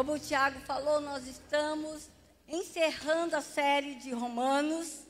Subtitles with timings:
[0.00, 2.08] Como o Tiago falou, nós estamos
[2.48, 5.00] encerrando a série de Romanos.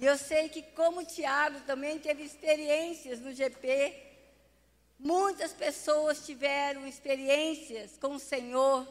[0.00, 3.94] E eu sei que, como o Tiago também teve experiências no GP,
[4.98, 8.88] muitas pessoas tiveram experiências com o Senhor.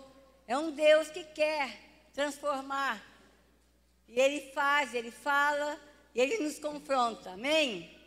[0.48, 1.76] É um Deus que quer
[2.14, 3.03] transformar.
[4.08, 5.76] E Ele faz, Ele fala,
[6.14, 7.31] e Ele nos confronta.
[7.31, 7.98] Amém?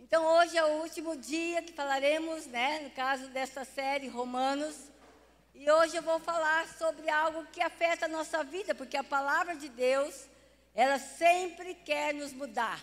[0.00, 4.95] Então, hoje é o último dia que falaremos, né, no caso dessa série Romanos.
[5.58, 9.56] E hoje eu vou falar sobre algo que afeta a nossa vida, porque a palavra
[9.56, 10.28] de Deus,
[10.74, 12.78] ela sempre quer nos mudar.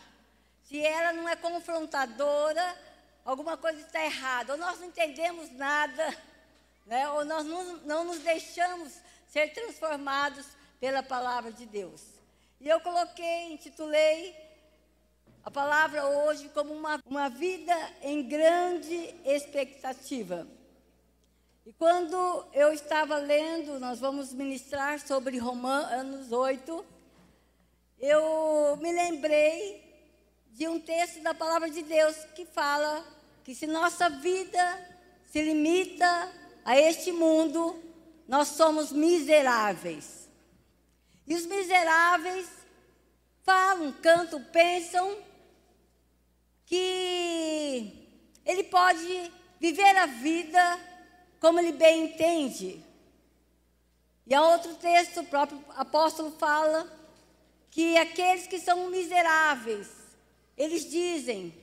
[0.64, 2.76] Se ela não é confrontadora,
[3.23, 4.54] alguma coisa está errada.
[4.54, 6.17] Ou nós não entendemos nada,
[6.88, 7.08] né?
[7.09, 8.92] ou nós não, não nos deixamos
[9.28, 10.48] ser transformados
[10.80, 12.02] pela palavra de Deus.
[12.59, 14.36] E eu coloquei, intitulei
[15.44, 20.48] a palavra hoje como uma, uma vida em grande expectativa.
[21.66, 26.86] E quando eu estava lendo, nós vamos ministrar sobre Romanos 8,
[28.02, 29.81] eu me lembrei
[30.52, 33.05] de um texto da palavra de Deus que fala
[33.45, 34.59] que se nossa vida
[35.25, 36.30] se limita
[36.66, 37.81] a este mundo,
[38.27, 40.30] nós somos miseráveis.
[41.25, 42.50] E os miseráveis
[43.42, 45.17] falam, cantam, pensam
[46.66, 50.92] que ele pode viver a vida
[51.44, 52.81] como ele bem entende.
[54.25, 56.89] E há outro texto, o próprio apóstolo fala
[57.69, 59.89] que aqueles que são miseráveis,
[60.58, 61.53] eles dizem: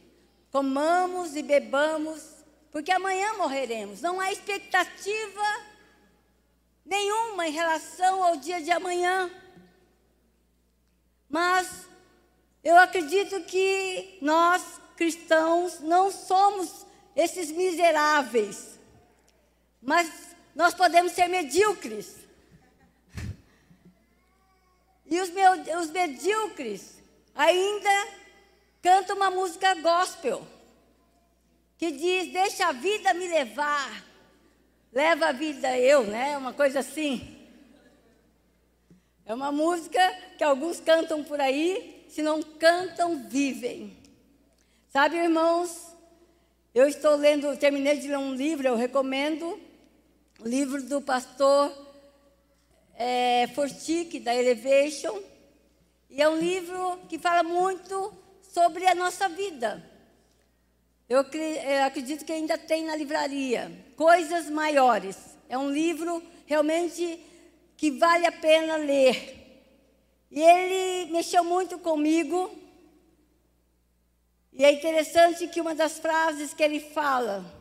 [0.52, 2.22] comamos e bebamos,
[2.70, 4.02] porque amanhã morreremos.
[4.02, 5.64] Não há expectativa
[6.84, 9.30] nenhuma em relação ao dia de amanhã.
[11.26, 11.86] Mas
[12.62, 14.62] eu acredito que nós
[14.94, 16.84] cristãos não somos
[17.16, 18.78] esses miseráveis,
[19.82, 22.16] mas nós podemos ser medíocres.
[25.06, 25.30] E os,
[25.80, 26.98] os medíocres
[27.34, 28.08] ainda
[28.82, 30.46] cantam uma música gospel,
[31.76, 34.04] que diz: Deixa a vida me levar,
[34.92, 36.36] leva a vida eu, né?
[36.36, 37.36] Uma coisa assim.
[39.24, 40.00] É uma música
[40.36, 43.96] que alguns cantam por aí, se não cantam, vivem.
[44.88, 45.94] Sabe, irmãos,
[46.74, 49.60] eu estou lendo, terminei de ler um livro, eu recomendo,
[50.44, 51.70] livro do pastor
[52.94, 55.18] é, Fortic, da Elevation,
[56.08, 58.12] e é um livro que fala muito
[58.42, 59.84] sobre a nossa vida.
[61.08, 65.16] Eu, eu acredito que ainda tem na livraria, Coisas Maiores.
[65.48, 67.20] É um livro realmente
[67.76, 69.36] que vale a pena ler.
[70.30, 72.50] E ele mexeu muito comigo,
[74.52, 77.59] e é interessante que uma das frases que ele fala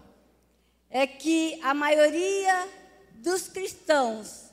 [0.90, 2.68] é que a maioria
[3.16, 4.50] dos cristãos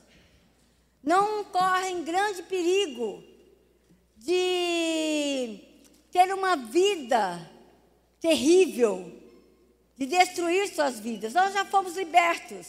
[1.01, 3.23] não correm grande perigo
[4.17, 5.59] de
[6.11, 7.49] ter uma vida
[8.19, 9.11] terrível,
[9.97, 11.33] de destruir suas vidas.
[11.33, 12.67] Nós já fomos libertos,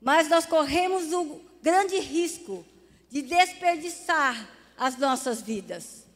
[0.00, 2.64] mas nós corremos o grande risco
[3.10, 6.06] de desperdiçar as nossas vidas.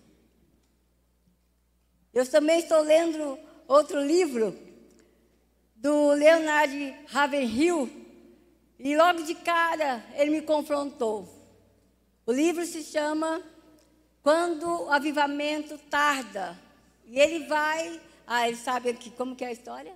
[2.14, 3.38] Eu também estou lendo
[3.68, 4.65] outro livro
[5.76, 7.90] do Leonard Ravenhill
[8.78, 11.28] e logo de cara ele me confrontou.
[12.26, 13.42] O livro se chama
[14.22, 16.58] Quando o Avivamento Tarda.
[17.04, 18.00] E ele vai.
[18.26, 19.94] Ah, ele sabe aqui como que é a história?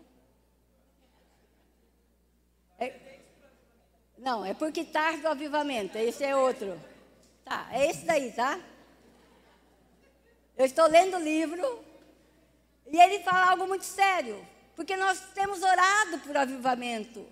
[2.78, 3.18] É,
[4.16, 5.98] não, é porque tarda o avivamento.
[5.98, 6.80] Esse é outro.
[7.44, 8.60] Tá, é esse daí, tá?
[10.56, 11.84] Eu estou lendo o livro
[12.86, 14.46] e ele fala algo muito sério,
[14.80, 17.26] porque nós temos orado por avivamento.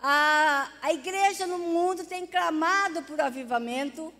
[0.00, 4.14] A, a igreja no mundo tem clamado por avivamento.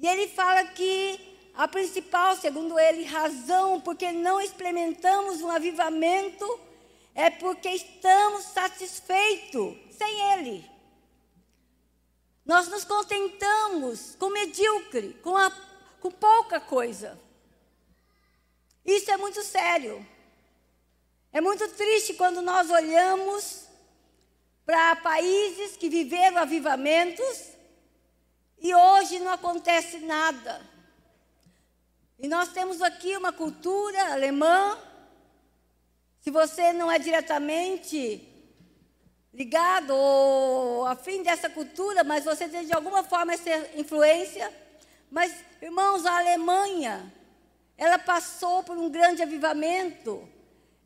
[0.00, 1.20] E ele fala que
[1.54, 6.44] a principal, segundo ele, razão porque não experimentamos um avivamento
[7.14, 10.68] é porque estamos satisfeitos sem ele.
[12.44, 15.48] Nós nos contentamos com medíocre, com, a,
[16.00, 17.16] com pouca coisa.
[18.84, 20.04] Isso é muito sério.
[21.34, 23.64] É muito triste quando nós olhamos
[24.64, 27.48] para países que viveram avivamentos
[28.60, 30.64] e hoje não acontece nada.
[32.20, 34.78] E nós temos aqui uma cultura alemã.
[36.20, 38.28] Se você não é diretamente
[39.32, 44.54] ligado ou afim dessa cultura, mas você tem de alguma forma essa influência.
[45.10, 47.12] Mas, irmãos, a Alemanha
[47.76, 50.32] ela passou por um grande avivamento.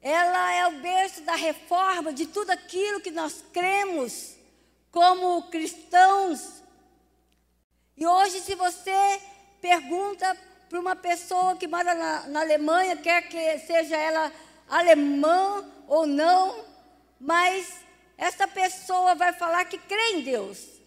[0.00, 4.36] Ela é o berço da reforma de tudo aquilo que nós cremos
[4.90, 6.62] como cristãos.
[7.96, 9.20] E hoje, se você
[9.60, 10.36] pergunta
[10.68, 14.32] para uma pessoa que mora na, na Alemanha, quer que seja ela
[14.68, 16.64] alemã ou não,
[17.18, 17.78] mas
[18.16, 20.78] essa pessoa vai falar que crê em Deus.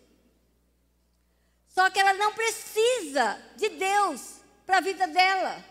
[1.67, 5.70] Só que ela não precisa de Deus para a vida dela.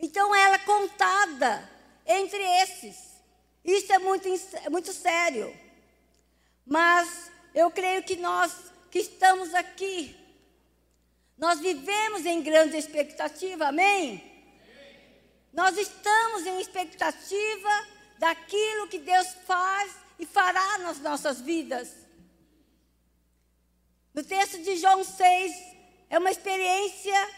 [0.00, 1.70] Então ela é contada
[2.06, 2.96] entre esses.
[3.64, 4.28] Isso é muito,
[4.64, 5.54] é muito sério.
[6.64, 10.16] Mas eu creio que nós que estamos aqui,
[11.38, 14.24] nós vivemos em grande expectativa, amém?
[15.52, 17.86] Nós estamos em expectativa
[18.18, 21.88] daquilo que Deus faz e fará nas nossas vidas.
[24.12, 25.52] No texto de João 6,
[26.08, 27.28] é uma experiência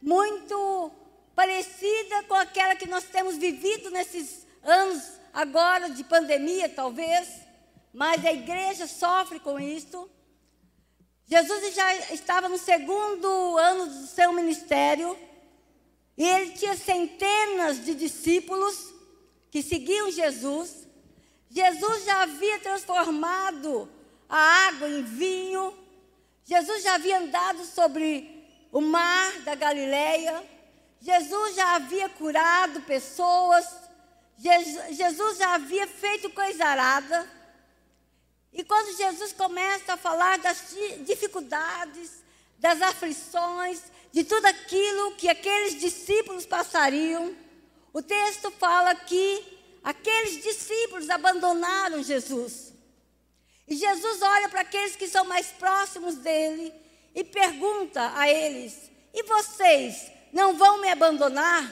[0.00, 0.92] muito
[1.34, 5.02] parecida com aquela que nós temos vivido nesses anos
[5.32, 7.28] agora de pandemia, talvez,
[7.92, 10.10] mas a igreja sofre com isso.
[11.26, 15.16] Jesus já estava no segundo ano do seu ministério
[16.16, 18.92] e ele tinha centenas de discípulos
[19.50, 20.86] que seguiam Jesus.
[21.48, 23.88] Jesus já havia transformado
[24.28, 24.38] a
[24.68, 25.76] água em vinho.
[26.44, 30.42] Jesus já havia andado sobre o mar da Galileia.
[31.02, 33.66] Jesus já havia curado pessoas,
[34.38, 37.28] Jesus já havia feito coisa arada.
[38.52, 42.22] E quando Jesus começa a falar das dificuldades,
[42.56, 43.82] das aflições,
[44.12, 47.36] de tudo aquilo que aqueles discípulos passariam,
[47.92, 52.72] o texto fala que aqueles discípulos abandonaram Jesus.
[53.66, 56.72] E Jesus olha para aqueles que são mais próximos dele
[57.12, 61.70] e pergunta a eles: E vocês não vão me abandonar.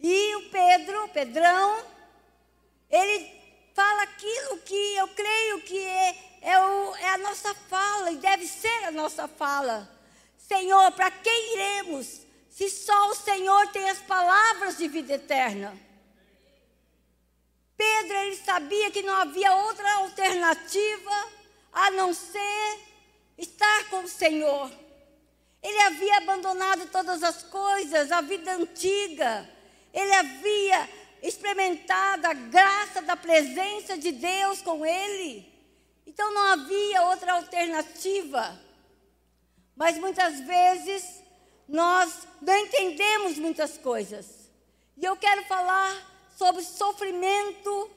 [0.00, 1.84] E o Pedro, Pedrão,
[2.90, 3.30] ele
[3.74, 8.46] fala aquilo que eu creio que é, é, o, é a nossa fala e deve
[8.46, 9.88] ser a nossa fala.
[10.38, 12.20] Senhor, para quem iremos?
[12.50, 15.78] Se só o Senhor tem as palavras de vida eterna.
[17.76, 21.28] Pedro, ele sabia que não havia outra alternativa
[21.72, 22.80] a não ser
[23.38, 24.70] estar com o Senhor.
[25.62, 29.48] Ele havia abandonado todas as coisas, a vida antiga.
[29.92, 30.88] Ele havia
[31.22, 35.48] experimentado a graça da presença de Deus com ele.
[36.06, 38.60] Então não havia outra alternativa.
[39.76, 41.22] Mas muitas vezes
[41.68, 44.50] nós não entendemos muitas coisas.
[44.96, 47.90] E eu quero falar sobre sofrimento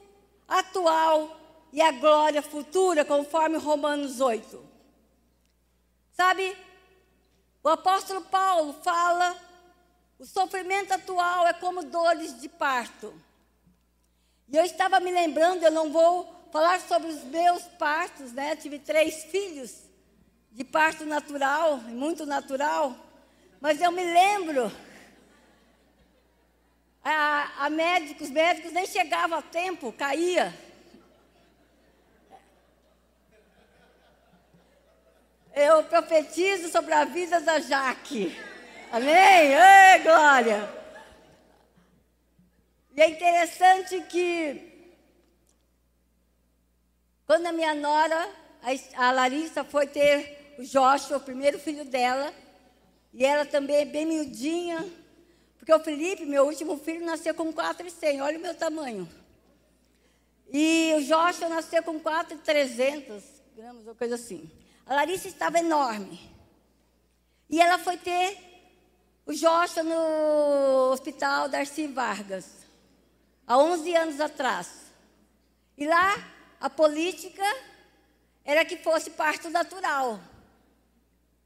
[0.46, 1.40] atual
[1.72, 4.64] e a glória futura, conforme Romanos 8.
[6.12, 6.56] Sabe,
[7.66, 9.36] o apóstolo Paulo fala:
[10.20, 13.12] o sofrimento atual é como dores de parto.
[14.48, 18.54] E eu estava me lembrando, eu não vou falar sobre os meus partos, né?
[18.54, 19.82] Tive três filhos
[20.52, 22.94] de parto natural, muito natural.
[23.60, 24.70] Mas eu me lembro,
[27.02, 30.56] a, a médicos, os médicos nem chegavam a tempo, caía.
[35.56, 38.38] Eu profetizo sobre a vida da Jaque.
[38.92, 39.54] Amém?
[39.54, 40.68] Ei, glória!
[42.94, 44.90] E é interessante que,
[47.26, 48.28] quando a minha nora,
[48.96, 52.32] a Larissa, foi ter o Joshua, o primeiro filho dela,
[53.14, 54.86] e ela também é bem miudinha,
[55.56, 59.08] porque o Felipe, meu último filho, nasceu com 4,100, olha o meu tamanho.
[60.52, 63.24] E o Joshua nasceu com 4,300
[63.56, 64.50] gramas, ou coisa assim.
[64.86, 66.20] A Larissa estava enorme.
[67.50, 68.38] E ela foi ter
[69.26, 72.46] o Joshua no hospital Darcy Vargas,
[73.44, 74.86] há 11 anos atrás.
[75.76, 76.14] E lá,
[76.60, 77.44] a política
[78.44, 80.20] era que fosse parto natural.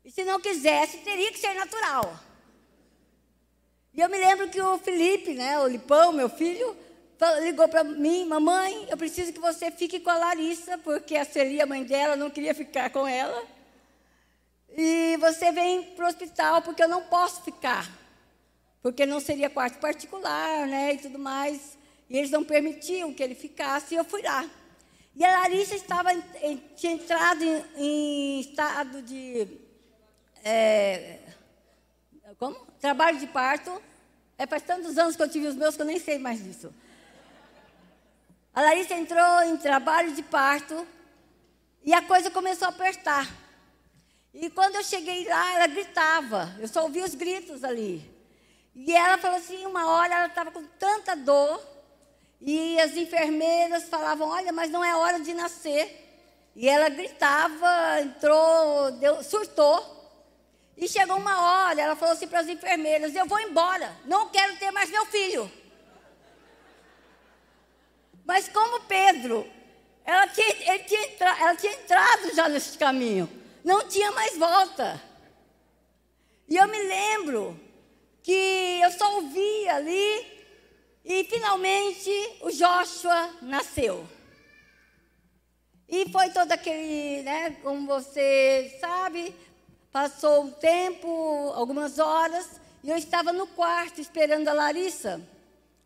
[0.04, 2.20] E se não quisesse, teria que ser natural.
[3.94, 6.76] E eu me lembro que o Felipe, né, o Lipão, meu filho,
[7.41, 11.67] ligou para mim, mamãe, eu preciso que você fique com a Larissa, porque a Celia,
[11.67, 13.45] mãe dela, não queria ficar com ela.
[14.77, 17.91] E você vem para o hospital, porque eu não posso ficar.
[18.83, 21.77] Porque não seria quarto particular, né, e tudo mais.
[22.09, 24.49] E eles não permitiam que ele ficasse, e eu fui lá.
[25.15, 26.11] E a Larissa estava,
[26.77, 29.47] tinha entrado em, em estado de...
[30.43, 31.19] É,
[32.39, 32.57] como?
[32.81, 33.71] Trabalho de parto.
[34.39, 36.73] É, faz tantos anos que eu tive os meus que eu nem sei mais disso.
[38.52, 40.87] A Larissa entrou em trabalho de parto
[41.85, 43.28] e a coisa começou a apertar.
[44.35, 46.54] E quando eu cheguei lá, ela gritava.
[46.59, 48.09] Eu só ouvi os gritos ali.
[48.75, 51.64] E ela falou assim: uma hora ela estava com tanta dor.
[52.40, 56.09] e as enfermeiras falavam: Olha, mas não é hora de nascer.
[56.54, 59.99] E ela gritava, entrou, deu, surtou.
[60.76, 64.57] E chegou uma hora, ela falou assim para as enfermeiras: Eu vou embora, não quero
[64.57, 65.50] ter mais meu filho.
[68.30, 69.44] Mas como Pedro,
[70.04, 73.28] ela tinha, tinha, entra, ela tinha entrado já nesse caminho,
[73.64, 75.02] não tinha mais volta.
[76.49, 77.58] E eu me lembro
[78.22, 80.44] que eu só ouvi ali
[81.04, 82.08] e finalmente
[82.42, 84.06] o Joshua nasceu.
[85.88, 89.34] E foi todo aquele, né, como você sabe,
[89.90, 92.49] passou um tempo, algumas horas,
[92.84, 95.20] e eu estava no quarto esperando a Larissa.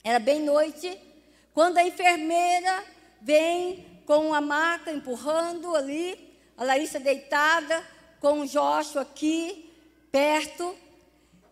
[0.04, 1.13] Era bem noite,
[1.54, 2.84] quando a enfermeira
[3.22, 7.82] vem com a maca empurrando ali, a Larissa deitada,
[8.20, 9.72] com o Joshua aqui,
[10.10, 10.74] perto.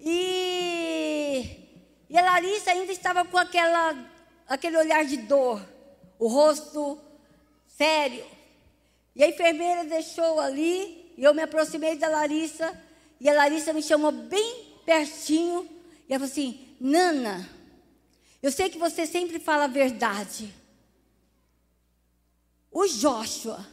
[0.01, 1.69] E,
[2.11, 3.97] e a Larissa ainda estava com aquela,
[4.49, 5.65] aquele olhar de dor,
[6.19, 6.99] o rosto
[7.69, 8.25] sério.
[9.15, 12.77] E a enfermeira deixou ali, e eu me aproximei da Larissa,
[13.21, 15.69] e a Larissa me chamou bem pertinho,
[16.09, 17.49] e ela falou assim: Nana,
[18.43, 20.53] eu sei que você sempre fala a verdade.
[22.71, 23.65] O Joshua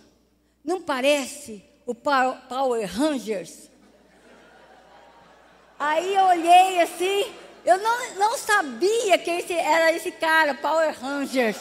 [0.63, 3.69] não parece o Power Rangers?
[5.79, 7.33] Aí eu olhei assim,
[7.65, 11.57] eu não, não sabia que esse, era esse cara, Power Rangers,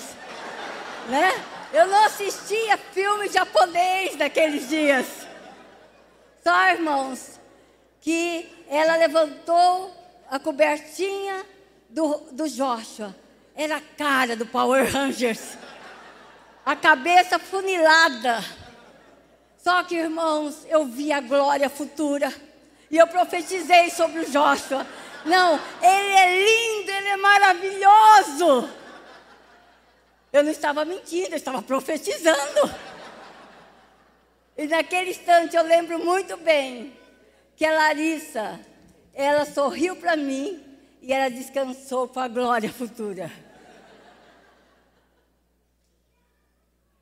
[1.08, 1.32] né?
[1.72, 5.06] Eu não assistia filme japonês naqueles dias.
[6.42, 7.38] Só, irmãos,
[8.00, 9.94] que ela levantou
[10.30, 11.44] a cobertinha
[11.88, 13.14] do, do Joshua.
[13.54, 15.56] Era a cara do Power Rangers.
[16.64, 18.44] A cabeça funilada.
[19.56, 22.32] Só que, irmãos, eu vi a glória futura.
[22.90, 24.86] E eu profetizei sobre o Joshua.
[25.24, 28.70] Não, ele é lindo, ele é maravilhoso.
[30.32, 32.74] Eu não estava mentindo, eu estava profetizando.
[34.56, 36.96] E naquele instante eu lembro muito bem
[37.56, 38.60] que a Larissa,
[39.14, 40.67] ela sorriu para mim
[41.00, 43.30] e ela descansou com a glória futura.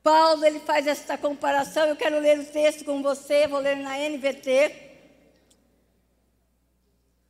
[0.03, 3.99] Paulo ele faz essa comparação, eu quero ler o texto com você, vou ler na
[3.99, 4.87] NVT,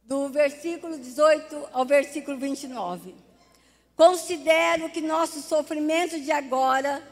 [0.04, 3.14] do versículo 18 ao versículo 29.
[3.96, 7.02] Considero que nosso sofrimento de agora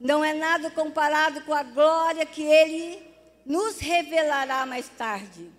[0.00, 3.02] não é nada comparado com a glória que Ele
[3.44, 5.57] nos revelará mais tarde.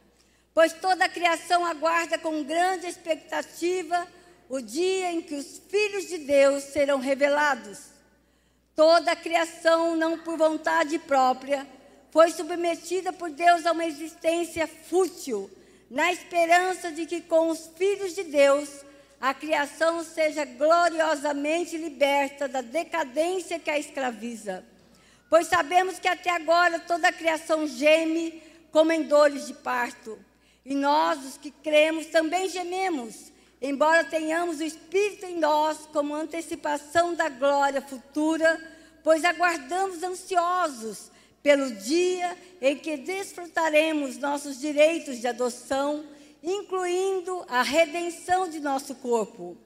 [0.59, 4.05] Pois toda a criação aguarda com grande expectativa
[4.49, 7.79] o dia em que os filhos de Deus serão revelados.
[8.75, 11.65] Toda a criação, não por vontade própria,
[12.11, 15.49] foi submetida por Deus a uma existência fútil,
[15.89, 18.69] na esperança de que com os filhos de Deus
[19.21, 24.65] a criação seja gloriosamente liberta da decadência que a escraviza.
[25.29, 30.27] Pois sabemos que até agora toda a criação geme como em dores de parto.
[30.65, 37.13] E nós, os que cremos, também gememos, embora tenhamos o Espírito em nós como antecipação
[37.13, 38.59] da glória futura,
[39.03, 41.11] pois aguardamos ansiosos
[41.41, 46.05] pelo dia em que desfrutaremos nossos direitos de adoção
[46.43, 49.57] incluindo a redenção de nosso corpo.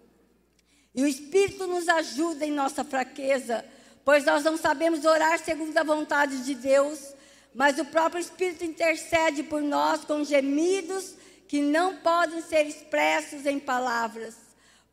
[0.94, 3.66] E o Espírito nos ajuda em nossa fraqueza,
[4.04, 7.13] pois nós não sabemos orar segundo a vontade de Deus,
[7.54, 11.16] mas o próprio Espírito intercede por nós com gemidos
[11.48, 14.36] que não podem ser expressos em palavras,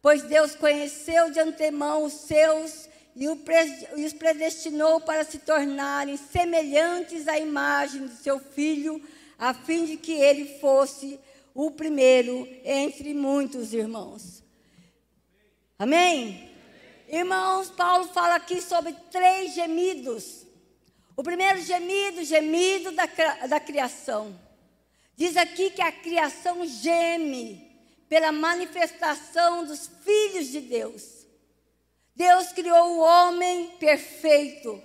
[0.02, 7.38] pois Deus conheceu de antemão os seus e os predestinou para se tornarem semelhantes à
[7.38, 9.02] imagem do seu Filho,
[9.38, 11.18] a fim de que ele fosse
[11.54, 14.42] o primeiro entre muitos irmãos.
[15.78, 16.50] Amém?
[17.08, 20.46] Irmãos, Paulo fala aqui sobre três gemidos.
[21.20, 23.04] O primeiro gemido, gemido da,
[23.46, 24.34] da criação.
[25.14, 31.26] Diz aqui que a criação geme pela manifestação dos filhos de Deus.
[32.16, 34.82] Deus criou o homem perfeito.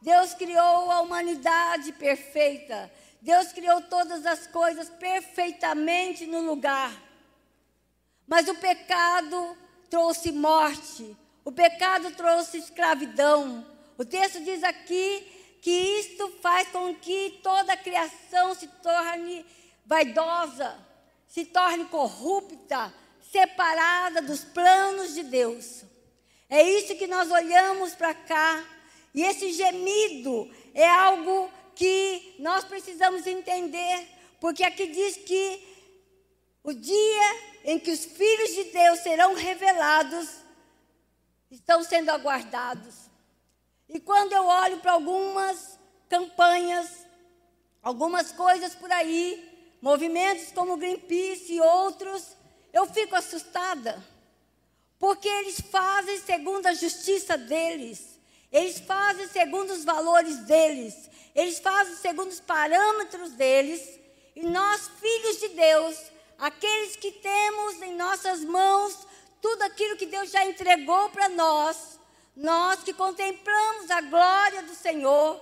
[0.00, 2.88] Deus criou a humanidade perfeita.
[3.20, 6.96] Deus criou todas as coisas perfeitamente no lugar.
[8.24, 9.58] Mas o pecado
[9.90, 13.66] trouxe morte, o pecado trouxe escravidão.
[13.98, 15.31] O texto diz aqui
[15.62, 19.46] que isto faz com que toda a criação se torne
[19.86, 20.76] vaidosa,
[21.28, 22.92] se torne corrupta,
[23.30, 25.84] separada dos planos de Deus.
[26.50, 28.62] É isso que nós olhamos para cá.
[29.14, 34.08] E esse gemido é algo que nós precisamos entender,
[34.40, 35.62] porque aqui diz que
[36.64, 40.28] o dia em que os filhos de Deus serão revelados,
[41.52, 43.01] estão sendo aguardados.
[43.88, 46.88] E quando eu olho para algumas campanhas,
[47.82, 52.36] algumas coisas por aí, movimentos como Greenpeace e outros,
[52.72, 54.02] eu fico assustada.
[54.98, 58.18] Porque eles fazem segundo a justiça deles,
[58.50, 63.98] eles fazem segundo os valores deles, eles fazem segundo os parâmetros deles,
[64.36, 65.96] e nós, filhos de Deus,
[66.38, 69.06] aqueles que temos em nossas mãos
[69.40, 71.98] tudo aquilo que Deus já entregou para nós,
[72.36, 75.40] nós que contemplamos a glória do Senhor,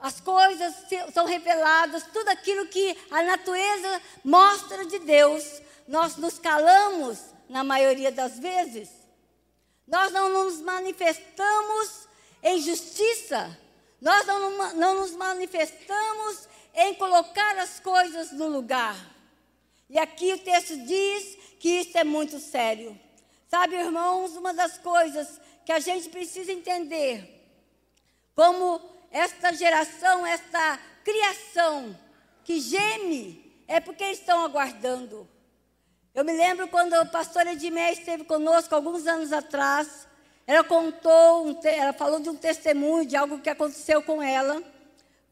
[0.00, 0.74] as coisas
[1.12, 8.12] são reveladas, tudo aquilo que a natureza mostra de Deus, nós nos calamos na maioria
[8.12, 8.90] das vezes.
[9.86, 12.08] Nós não nos manifestamos
[12.42, 13.56] em justiça,
[14.00, 18.96] nós não, não nos manifestamos em colocar as coisas no lugar.
[19.88, 22.98] E aqui o texto diz que isso é muito sério.
[23.48, 27.44] Sabe, irmãos, uma das coisas que a gente precisa entender,
[28.36, 28.80] como
[29.10, 31.98] esta geração, esta criação
[32.44, 35.28] que geme, é porque eles estão aguardando.
[36.14, 40.06] Eu me lembro quando a pastora Edmé esteve conosco alguns anos atrás,
[40.46, 44.62] ela contou, ela falou de um testemunho de algo que aconteceu com ela.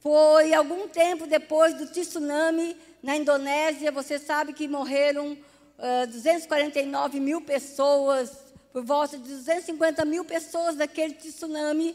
[0.00, 5.38] Foi algum tempo depois do tsunami na Indonésia, você sabe que morreram
[5.78, 8.43] uh, 249 mil pessoas,
[8.74, 11.94] por volta de 250 mil pessoas daquele tsunami.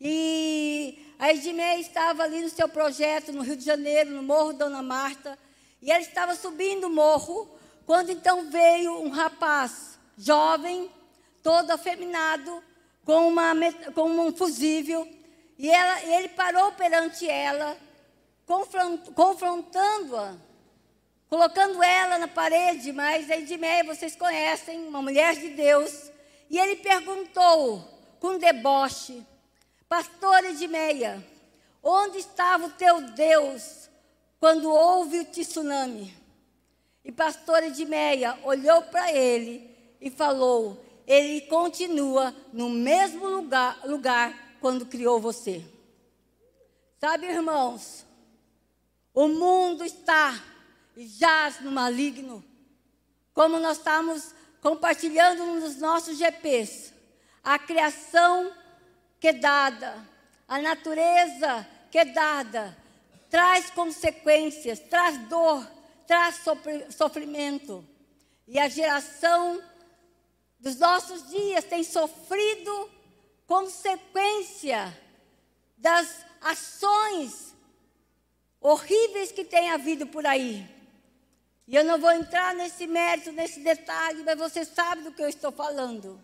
[0.00, 4.82] E a Edmé estava ali no seu projeto no Rio de Janeiro, no Morro Dona
[4.82, 5.38] Marta,
[5.80, 7.48] e ela estava subindo o morro,
[7.86, 10.90] quando então veio um rapaz jovem,
[11.44, 12.60] todo afeminado,
[13.04, 13.52] com, uma,
[13.94, 15.06] com um fusível,
[15.56, 17.76] e ela, ele parou perante ela,
[19.14, 20.34] confrontando-a,
[21.30, 26.10] colocando ela na parede, mas a Edmeia, vocês conhecem, uma mulher de Deus,
[26.50, 27.84] e ele perguntou
[28.18, 29.24] com deboche,
[29.88, 31.24] pastor Edmeia,
[31.80, 33.88] onde estava o teu Deus
[34.40, 36.12] quando houve o tsunami?
[37.04, 44.84] E pastor Edmeia olhou para ele e falou, ele continua no mesmo lugar, lugar quando
[44.84, 45.64] criou você.
[46.98, 48.04] Sabe, irmãos,
[49.14, 50.49] o mundo está
[50.96, 52.44] e jaz no maligno.
[53.32, 56.92] Como nós estamos compartilhando nos nossos GPs,
[57.42, 58.52] a criação
[59.18, 60.06] que é dada,
[60.46, 62.76] a natureza que é dada,
[63.28, 65.66] traz consequências, traz dor,
[66.06, 66.40] traz
[66.90, 67.86] sofrimento.
[68.46, 69.62] E a geração
[70.58, 72.90] dos nossos dias tem sofrido
[73.46, 74.96] consequência
[75.76, 77.54] das ações
[78.60, 80.79] horríveis que tem havido por aí.
[81.70, 85.28] E eu não vou entrar nesse mérito, nesse detalhe, mas você sabe do que eu
[85.28, 86.20] estou falando.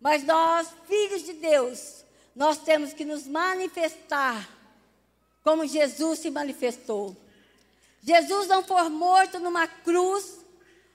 [0.00, 4.48] Mas nós, filhos de Deus, nós temos que nos manifestar
[5.44, 7.14] como Jesus se manifestou.
[8.02, 10.38] Jesus não foi morto numa cruz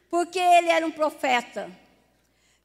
[0.09, 1.69] porque ele era um profeta.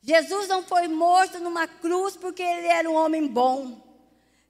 [0.00, 3.78] Jesus não foi morto numa cruz porque ele era um homem bom.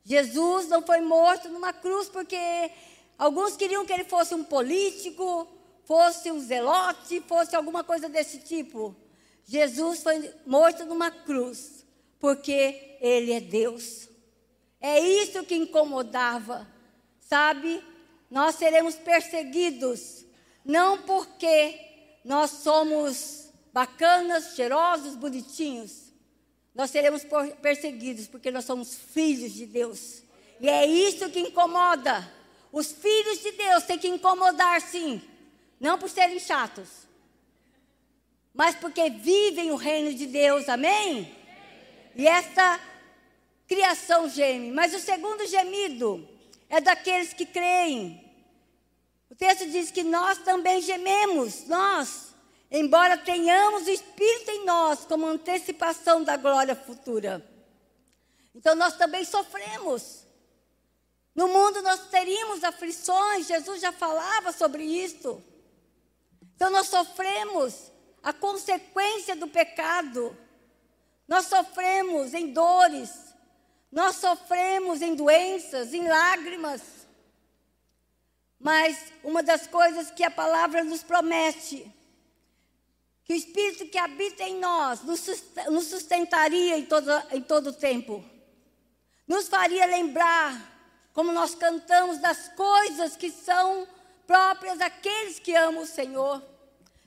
[0.05, 2.71] Jesus não foi morto numa cruz porque
[3.19, 5.58] alguns queriam que ele fosse um político,
[5.89, 8.95] fosse um zelote, fosse alguma coisa desse tipo.
[9.47, 11.83] Jesus foi morto numa cruz
[12.21, 14.07] porque ele é Deus.
[14.83, 16.69] É isso que incomodava,
[17.19, 17.83] sabe?
[18.31, 20.27] Nós seremos perseguidos
[20.63, 21.81] não porque
[22.23, 26.13] nós somos bacanas, cheirosos, bonitinhos,
[26.75, 27.23] nós seremos
[27.63, 30.23] perseguidos porque nós somos filhos de Deus.
[30.61, 32.31] E é isso que incomoda.
[32.71, 35.23] Os filhos de Deus têm que incomodar, sim,
[35.81, 36.89] não por serem chatos,
[38.53, 41.35] mas porque vivem o reino de Deus, amém?
[42.17, 42.81] E essa
[43.69, 44.73] criação geme.
[44.73, 46.29] Mas o segundo gemido
[46.69, 48.25] é daqueles que creem.
[49.31, 52.29] O texto diz que nós também gememos, nós
[52.71, 57.47] embora tenhamos o Espírito em nós como antecipação da glória futura.
[58.55, 60.27] Então nós também sofremos.
[61.35, 65.43] No mundo nós teríamos aflições, Jesus já falava sobre isso.
[66.59, 70.37] Então nós sofremos a consequência do pecado.
[71.29, 73.33] Nós sofremos em dores,
[73.93, 76.83] nós sofremos em doenças, em lágrimas.
[78.59, 81.89] Mas uma das coisas que a palavra nos promete
[83.25, 88.25] que o Espírito que habita em nós nos sustentaria em todo, em todo tempo.
[89.29, 90.61] Nos faria lembrar,
[91.13, 93.87] como nós cantamos, das coisas que são
[94.29, 96.43] próprias daqueles que amam o Senhor.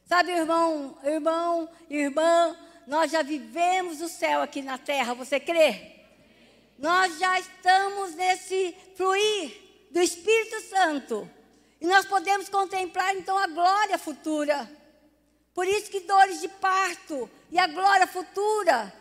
[0.08, 2.58] Sabe, irmão, irmão, irmã,
[2.88, 5.92] nós já vivemos o céu aqui na terra, você crê?
[6.80, 9.56] Nós já estamos nesse fluir
[9.92, 11.30] do Espírito Santo.
[11.80, 14.70] E nós podemos contemplar então a glória futura.
[15.54, 18.92] Por isso que dores de parto e a glória futura,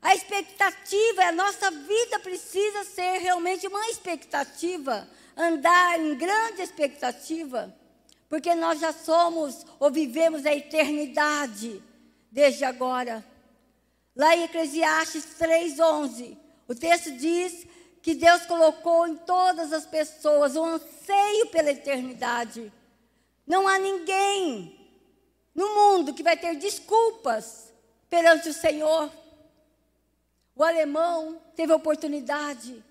[0.00, 5.06] a expectativa, a nossa vida precisa ser realmente uma expectativa,
[5.38, 7.72] andar em grande expectativa,
[8.28, 11.80] porque nós já somos ou vivemos a eternidade
[12.30, 13.24] desde agora.
[14.16, 17.66] Lá em Eclesiastes 3:11, o texto diz
[18.02, 22.72] que Deus colocou em todas as pessoas um anseio pela eternidade.
[23.46, 24.76] Não há ninguém
[25.54, 27.72] no mundo que vai ter desculpas
[28.10, 29.10] perante o Senhor.
[30.54, 32.84] O alemão teve oportunidade,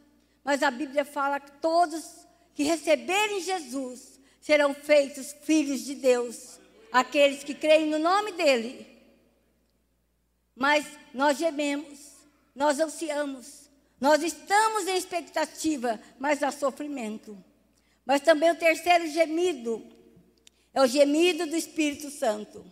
[0.44, 2.27] mas a Bíblia fala que todos
[2.58, 6.60] que receberem Jesus serão feitos filhos de Deus,
[6.92, 8.88] aqueles que creem no nome dele.
[10.56, 12.00] Mas nós gememos,
[12.56, 13.70] nós ansiamos,
[14.02, 17.38] nós estamos em expectativa, mas há sofrimento.
[18.04, 19.86] Mas também o terceiro gemido
[20.74, 22.66] é o gemido do Espírito Santo.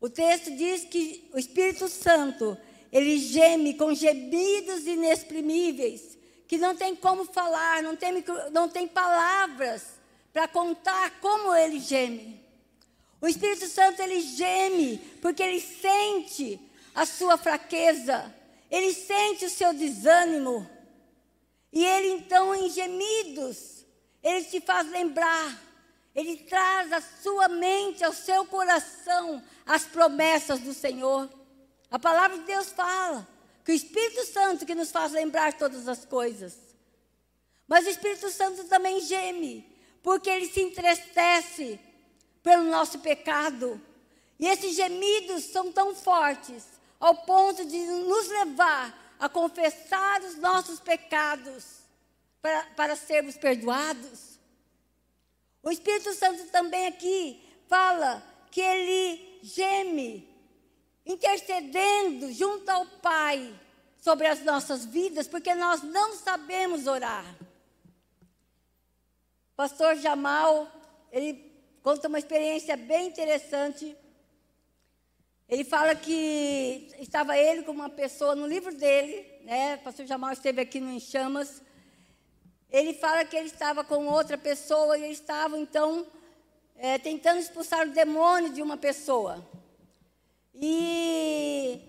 [0.00, 2.56] O texto diz que o Espírito Santo,
[2.90, 6.16] ele geme com gemidos inexprimíveis,
[6.48, 9.82] que não tem como falar, não tem, não tem palavras
[10.32, 12.42] para contar como ele geme.
[13.20, 16.58] O Espírito Santo, ele geme porque ele sente
[16.94, 18.34] a sua fraqueza,
[18.70, 20.68] ele sente o seu desânimo.
[21.70, 23.84] E ele então, em gemidos,
[24.22, 25.68] ele te faz lembrar.
[26.14, 31.28] Ele traz à sua mente, ao seu coração, as promessas do Senhor.
[31.90, 33.28] A palavra de Deus fala
[33.68, 36.56] que o Espírito Santo que nos faz lembrar todas as coisas.
[37.66, 39.62] Mas o Espírito Santo também geme,
[40.02, 41.78] porque ele se entristece
[42.42, 43.78] pelo nosso pecado.
[44.40, 46.64] E esses gemidos são tão fortes
[46.98, 51.66] ao ponto de nos levar a confessar os nossos pecados
[52.40, 54.40] para, para sermos perdoados.
[55.62, 60.26] O Espírito Santo também aqui fala que ele geme,
[61.08, 63.52] intercedendo junto ao Pai
[63.98, 67.24] sobre as nossas vidas, porque nós não sabemos orar.
[69.56, 70.70] Pastor Jamal,
[71.10, 73.96] ele conta uma experiência bem interessante
[75.48, 79.78] ele fala que estava ele com uma pessoa no livro dele, né?
[79.78, 81.62] Pastor Jamal esteve aqui no Em Chamas.
[82.70, 86.06] Ele fala que ele estava com outra pessoa e eles estavam, então,
[86.76, 89.42] é, tentando expulsar o demônio de uma pessoa.
[90.60, 91.80] E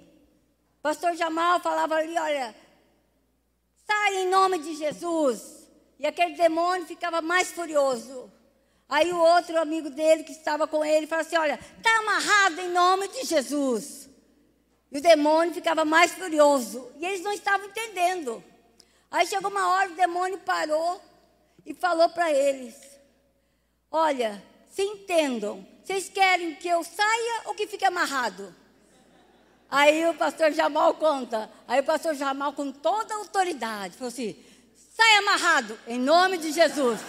[0.82, 2.55] pastor Jamal falava ali: olha,
[3.86, 5.60] sai em nome de Jesus.
[5.97, 8.32] E aquele demônio ficava mais furioso.
[8.88, 12.69] Aí o outro amigo dele que estava com ele falou assim: Olha, está amarrado em
[12.69, 14.10] nome de Jesus.
[14.91, 16.91] E o demônio ficava mais furioso.
[16.97, 18.43] E eles não estavam entendendo.
[19.12, 21.01] Aí chegou uma hora, o demônio parou
[21.65, 22.75] e falou para eles:
[23.91, 28.54] Olha, se entendam, vocês querem que eu saia ou que fique amarrado?
[29.67, 31.49] Aí o pastor Jamal conta.
[31.67, 34.38] Aí o pastor Jamal, com toda a autoridade, falou assim:
[34.95, 36.99] sai amarrado, em nome de Jesus.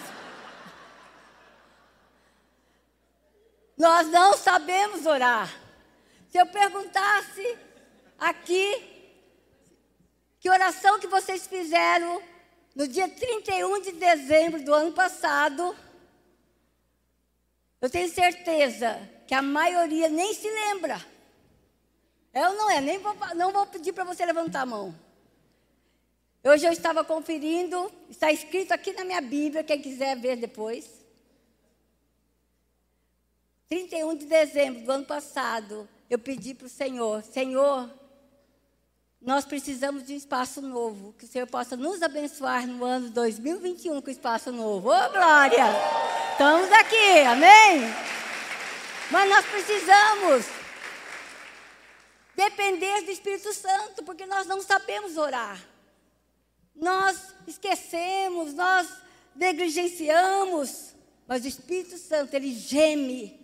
[3.77, 5.55] Nós não sabemos orar.
[6.31, 7.59] Se eu perguntasse
[8.19, 8.83] aqui
[10.38, 12.23] que oração que vocês fizeram
[12.75, 15.77] no dia 31 de dezembro do ano passado,
[17.81, 21.05] eu tenho certeza que a maioria nem se lembra.
[22.33, 22.81] É ou não é?
[22.81, 24.95] Nem vou, não vou pedir para você levantar a mão.
[26.43, 30.88] Hoje eu estava conferindo, está escrito aqui na minha Bíblia, quem quiser ver depois.
[33.69, 37.90] 31 de dezembro do ano passado, eu pedi para o Senhor: Senhor,
[39.21, 41.13] nós precisamos de um espaço novo.
[41.19, 44.89] Que o Senhor possa nos abençoar no ano 2021 com espaço novo.
[44.89, 45.65] Ô, glória!
[46.33, 47.83] Estamos aqui, amém?
[49.11, 50.47] Mas nós precisamos
[52.35, 55.61] depender do Espírito Santo, porque nós não sabemos orar.
[56.75, 58.89] Nós esquecemos, nós
[59.37, 60.95] negligenciamos,
[61.27, 63.39] mas o Espírito Santo, ele geme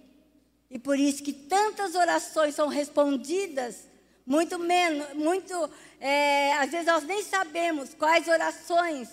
[0.70, 3.88] e por isso que tantas orações são respondidas,
[4.26, 9.08] muito menos, muito, é, às vezes nós nem sabemos quais orações.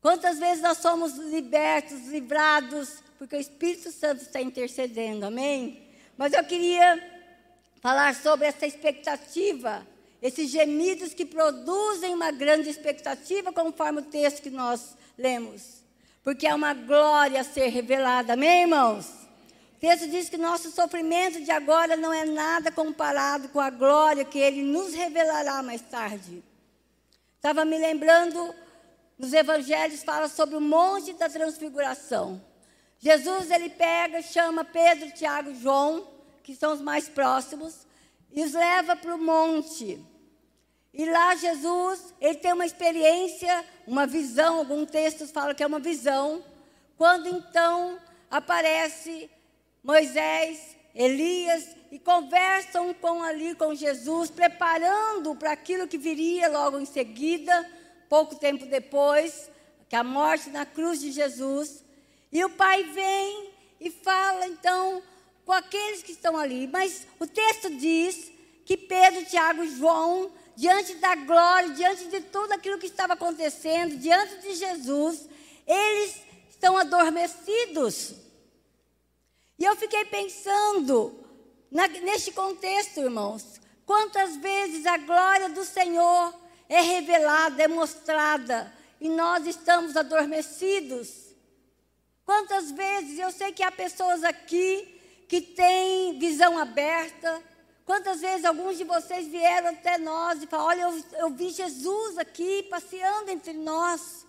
[0.00, 5.86] Quantas vezes nós somos libertos, livrados, porque o Espírito Santo está intercedendo, amém?
[6.16, 7.00] Mas eu queria
[7.80, 9.86] falar sobre essa expectativa,
[10.20, 15.82] esses gemidos que produzem uma grande expectativa, conforme o texto que nós lemos.
[16.24, 19.21] Porque é uma glória a ser revelada, amém, irmãos?
[19.82, 24.38] Texto diz que nosso sofrimento de agora não é nada comparado com a glória que
[24.38, 26.40] ele nos revelará mais tarde.
[27.34, 28.54] Estava me lembrando,
[29.18, 32.40] nos evangelhos fala sobre o monte da transfiguração.
[33.00, 36.06] Jesus ele pega, chama Pedro, Tiago e João,
[36.44, 37.84] que são os mais próximos,
[38.30, 40.00] e os leva para o monte.
[40.94, 45.80] E lá Jesus, ele tem uma experiência, uma visão, alguns textos falam que é uma
[45.80, 46.40] visão,
[46.96, 47.98] quando então
[48.30, 49.28] aparece
[49.82, 56.84] Moisés, Elias e conversam com ali com Jesus, preparando para aquilo que viria logo em
[56.84, 57.68] seguida,
[58.08, 59.50] pouco tempo depois,
[59.88, 61.82] que a morte na cruz de Jesus.
[62.30, 65.02] E o pai vem e fala então
[65.44, 66.66] com aqueles que estão ali.
[66.66, 68.30] Mas o texto diz
[68.64, 73.96] que Pedro, Tiago e João, diante da glória, diante de tudo aquilo que estava acontecendo,
[73.96, 75.28] diante de Jesus,
[75.66, 78.21] eles estão adormecidos.
[79.62, 81.24] E eu fiquei pensando
[81.70, 86.34] na, neste contexto, irmãos, quantas vezes a glória do Senhor
[86.68, 91.32] é revelada, é mostrada, e nós estamos adormecidos.
[92.24, 97.40] Quantas vezes eu sei que há pessoas aqui que têm visão aberta.
[97.84, 102.18] Quantas vezes alguns de vocês vieram até nós e falaram: Olha, eu, eu vi Jesus
[102.18, 104.26] aqui passeando entre nós.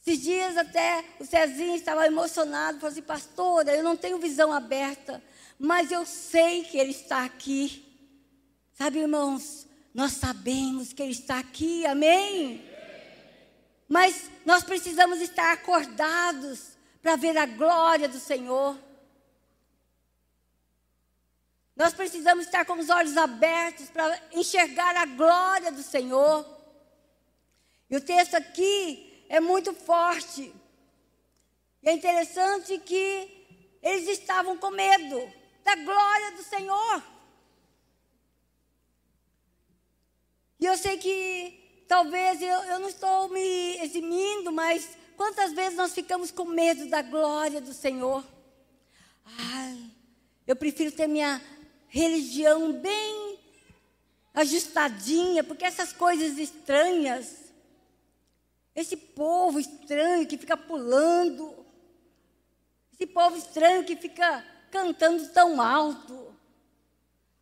[0.00, 5.22] Esses dias até o Cezinho estava emocionado, falou assim: Pastora, eu não tenho visão aberta,
[5.58, 7.86] mas eu sei que Ele está aqui.
[8.72, 12.64] Sabe, irmãos, nós sabemos que Ele está aqui, amém?
[13.86, 18.78] Mas nós precisamos estar acordados para ver a glória do Senhor.
[21.76, 26.46] Nós precisamos estar com os olhos abertos para enxergar a glória do Senhor.
[27.88, 30.54] E o texto aqui é muito forte.
[31.82, 35.32] E é interessante que eles estavam com medo
[35.64, 37.02] da glória do Senhor.
[40.58, 45.92] E eu sei que Talvez eu, eu não estou me eximindo, mas quantas vezes nós
[45.92, 48.24] ficamos com medo da glória do Senhor?
[49.26, 49.90] Ai,
[50.46, 51.42] eu prefiro ter minha
[51.88, 53.40] religião bem
[54.32, 57.39] ajustadinha, porque essas coisas estranhas,
[58.74, 61.66] esse povo estranho que fica pulando,
[62.92, 66.34] esse povo estranho que fica cantando tão alto.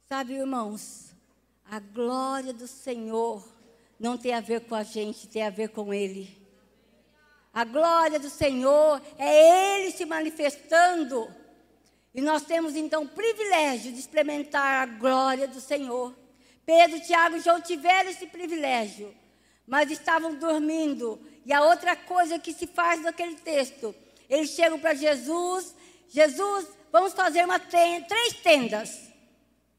[0.08, 1.12] Sabe, irmãos,
[1.64, 3.46] a glória do Senhor
[3.98, 6.38] não tem a ver com a gente, tem a ver com Ele.
[7.52, 11.28] A glória do Senhor é Ele se manifestando.
[12.14, 16.16] E nós temos então o privilégio de experimentar a glória do Senhor.
[16.64, 19.14] Pedro, Tiago e João tiveram esse privilégio,
[19.68, 21.20] mas estavam dormindo.
[21.44, 23.94] E a outra coisa que se faz naquele texto,
[24.28, 25.74] eles chegam para Jesus,
[26.08, 29.08] Jesus, vamos fazer uma tenda, três tendas.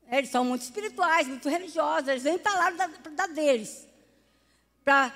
[0.10, 3.88] Eles são muito espirituais, muito religiosos, eles vêm falar da, da deles
[4.84, 5.14] para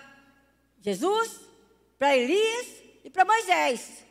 [0.82, 1.40] Jesus,
[1.98, 2.68] para Elias
[3.04, 4.04] e para Moisés.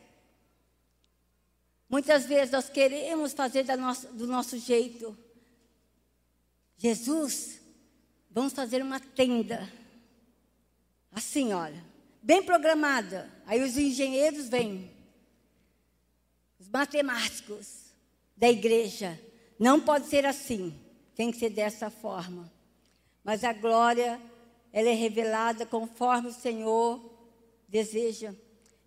[1.89, 5.17] Muitas vezes nós queremos fazer nossa, do nosso jeito.
[6.77, 7.61] Jesus,
[8.31, 9.71] vamos fazer uma tenda.
[11.13, 11.83] Assim, olha,
[12.21, 13.29] bem programada.
[13.45, 14.91] Aí os engenheiros vêm,
[16.59, 17.93] os matemáticos
[18.35, 19.19] da igreja.
[19.59, 20.73] Não pode ser assim,
[21.15, 22.51] tem que ser dessa forma.
[23.23, 24.19] Mas a glória
[24.71, 26.99] ela é revelada conforme o Senhor
[27.69, 28.33] deseja.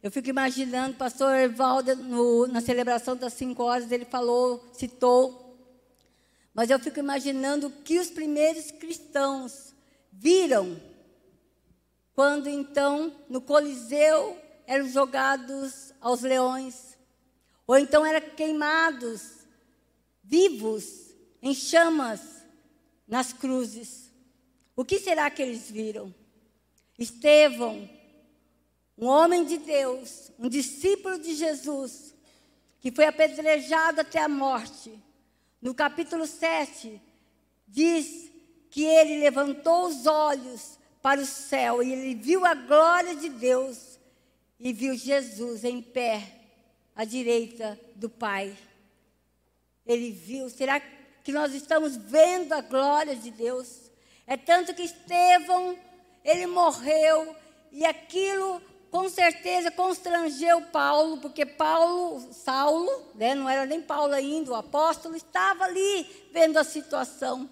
[0.03, 5.47] Eu fico imaginando, o pastor Evaldo, no, na celebração das cinco horas, ele falou, citou,
[6.53, 9.75] mas eu fico imaginando o que os primeiros cristãos
[10.11, 10.81] viram
[12.17, 16.97] quando então no Coliseu eram jogados aos leões,
[17.67, 19.47] ou então eram queimados
[20.25, 22.23] vivos em chamas
[23.07, 24.11] nas cruzes.
[24.75, 26.13] O que será que eles viram?
[26.99, 27.87] Estevão,
[28.97, 32.15] um homem de Deus, um discípulo de Jesus,
[32.81, 34.99] que foi apedrejado até a morte.
[35.61, 36.99] No capítulo 7,
[37.69, 38.33] diz
[38.71, 40.76] que ele levantou os olhos
[41.07, 43.97] para o céu e ele viu a glória de Deus
[44.59, 46.21] e viu Jesus em pé
[46.97, 48.59] à direita do Pai.
[49.87, 53.89] Ele viu, será que nós estamos vendo a glória de Deus?
[54.27, 55.79] É tanto que Estevão,
[56.25, 57.37] ele morreu
[57.71, 64.51] e aquilo com certeza constrangeu Paulo, porque Paulo, Saulo, né, não era nem Paulo ainda,
[64.51, 67.49] o apóstolo, estava ali vendo a situação.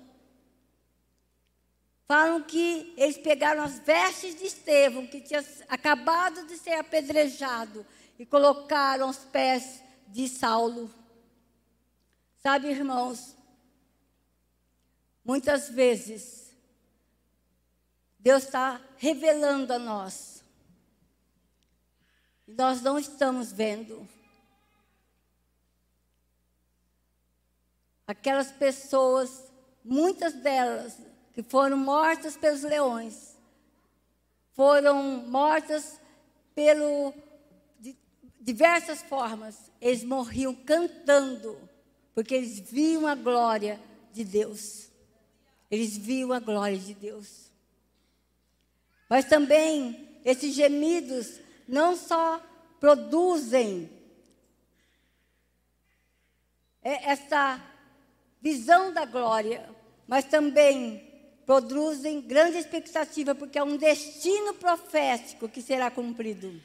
[2.06, 7.86] Falam que eles pegaram as vestes de Estevão, que tinha acabado de ser apedrejado,
[8.18, 10.92] e colocaram aos pés de Saulo.
[12.38, 13.34] Sabe, irmãos,
[15.24, 16.54] muitas vezes
[18.18, 20.44] Deus está revelando a nós.
[22.46, 24.06] E nós não estamos vendo.
[28.06, 29.50] Aquelas pessoas,
[29.82, 30.98] muitas delas,
[31.34, 33.36] que foram mortas pelos leões,
[34.52, 36.00] foram mortas
[36.54, 37.12] pelo
[37.80, 37.96] de
[38.40, 39.56] diversas formas.
[39.80, 41.58] Eles morriam cantando,
[42.14, 43.80] porque eles viam a glória
[44.12, 44.88] de Deus.
[45.68, 47.50] Eles viam a glória de Deus.
[49.10, 52.40] Mas também esses gemidos não só
[52.78, 53.90] produzem
[56.80, 57.60] essa
[58.40, 59.68] visão da glória,
[60.06, 61.13] mas também
[61.46, 66.60] produzem grande expectativa, porque é um destino profético que será cumprido.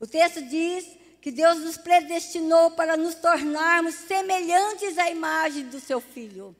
[0.00, 0.86] O texto diz
[1.20, 6.54] que Deus nos predestinou para nos tornarmos semelhantes à imagem do seu Filho.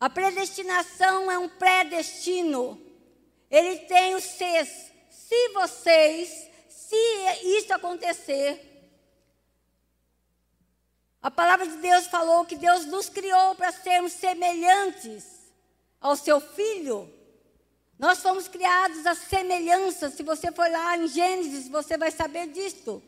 [0.00, 2.80] A predestinação é um predestino.
[3.50, 4.68] Ele tem os seus.
[5.10, 6.96] Se vocês, se
[7.58, 8.64] isso acontecer,
[11.22, 15.37] a palavra de Deus falou que Deus nos criou para sermos semelhantes
[16.00, 17.12] ao seu filho.
[17.98, 20.10] Nós fomos criados à semelhança.
[20.10, 23.02] Se você for lá em Gênesis, você vai saber disto.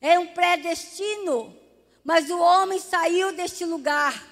[0.00, 1.54] É um predestino.
[2.02, 4.26] Mas o homem saiu deste lugar.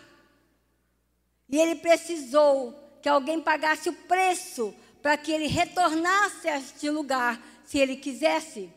[1.49, 7.41] E ele precisou que alguém pagasse o preço para que ele retornasse a este lugar,
[7.65, 8.73] se ele quisesse.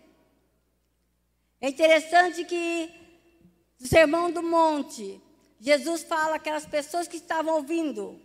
[1.60, 2.94] É interessante que
[3.80, 5.20] do Sermão do Monte,
[5.60, 8.22] Jesus fala aquelas pessoas que estavam ouvindo: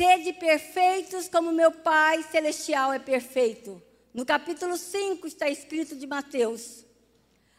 [0.00, 3.82] Sede perfeitos como meu Pai celestial é perfeito.
[4.14, 6.86] No capítulo 5 está escrito de Mateus.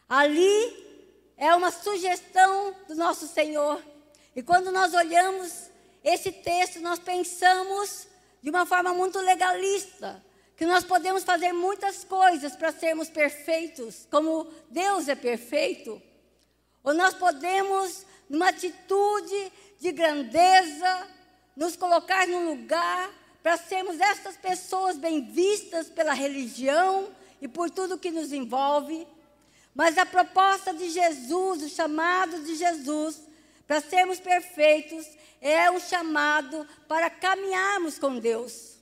[0.08, 3.80] Ali é uma sugestão do nosso Senhor.
[4.34, 5.70] E quando nós olhamos
[6.02, 8.08] esse texto, nós pensamos
[8.42, 10.20] de uma forma muito legalista,
[10.56, 16.02] que nós podemos fazer muitas coisas para sermos perfeitos, como Deus é perfeito.
[16.82, 21.21] Ou nós podemos, numa atitude de grandeza,
[21.56, 23.10] nos colocar num lugar
[23.42, 27.08] para sermos estas pessoas bem vistas pela religião
[27.40, 29.06] e por tudo que nos envolve.
[29.74, 33.20] Mas a proposta de Jesus, o chamado de Jesus,
[33.66, 35.06] para sermos perfeitos,
[35.40, 38.76] é um chamado para caminharmos com Deus.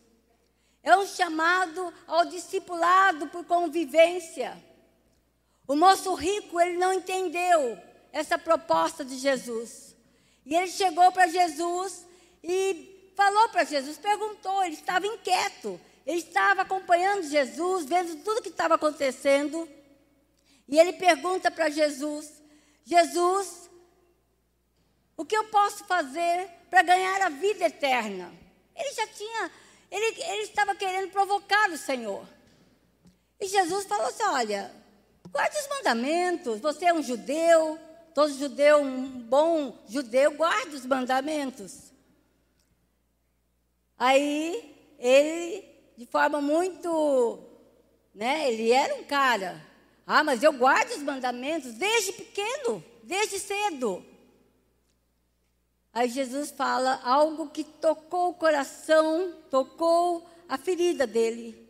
[0.83, 4.57] É um chamado ao discipulado por convivência.
[5.67, 7.79] O moço rico, ele não entendeu
[8.13, 9.95] essa proposta de Jesus.
[10.45, 12.05] E ele chegou para Jesus
[12.42, 18.48] e falou para Jesus, perguntou, ele estava inquieto, ele estava acompanhando Jesus, vendo tudo que
[18.48, 19.68] estava acontecendo.
[20.66, 22.42] E ele pergunta para Jesus:
[22.85, 23.68] Jesus,
[25.16, 28.33] o que eu posso fazer para ganhar a vida eterna?
[28.74, 29.50] Ele já tinha,
[29.90, 32.26] ele, ele estava querendo provocar o Senhor.
[33.38, 34.74] E Jesus falou assim: Olha,
[35.31, 37.79] guarde os mandamentos, você é um judeu,
[38.14, 41.89] todo judeu, um bom judeu, guarda os mandamentos.
[44.01, 45.63] Aí ele,
[45.95, 47.45] de forma muito,
[48.15, 49.63] né, ele era um cara.
[50.07, 54.03] Ah, mas eu guardo os mandamentos desde pequeno, desde cedo.
[55.93, 61.69] Aí Jesus fala algo que tocou o coração, tocou a ferida dele.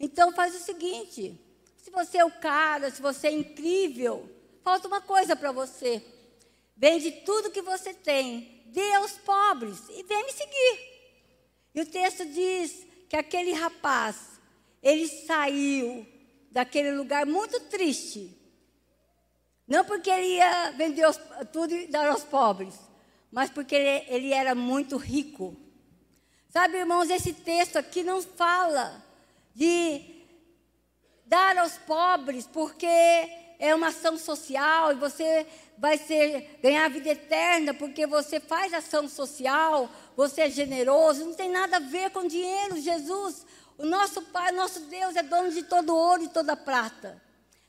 [0.00, 1.40] Então faz o seguinte:
[1.76, 4.28] se você é o cara, se você é incrível,
[4.64, 6.04] falta uma coisa para você.
[6.76, 10.97] Vende tudo que você tem, dê aos pobres e vem me seguir.
[11.78, 14.16] E o texto diz que aquele rapaz,
[14.82, 16.04] ele saiu
[16.50, 18.36] daquele lugar muito triste.
[19.64, 21.16] Não porque ele ia vender os,
[21.52, 22.74] tudo e dar aos pobres,
[23.30, 25.56] mas porque ele, ele era muito rico.
[26.48, 29.00] Sabe, irmãos, esse texto aqui não fala
[29.54, 30.02] de
[31.26, 32.88] dar aos pobres porque
[33.60, 35.46] é uma ação social e você
[35.78, 39.88] vai ser, ganhar vida eterna porque você faz ação social,
[40.18, 43.46] você é generoso, não tem nada a ver com dinheiro, Jesus.
[43.78, 47.22] O nosso Pai, nosso Deus é dono de todo ouro e toda prata.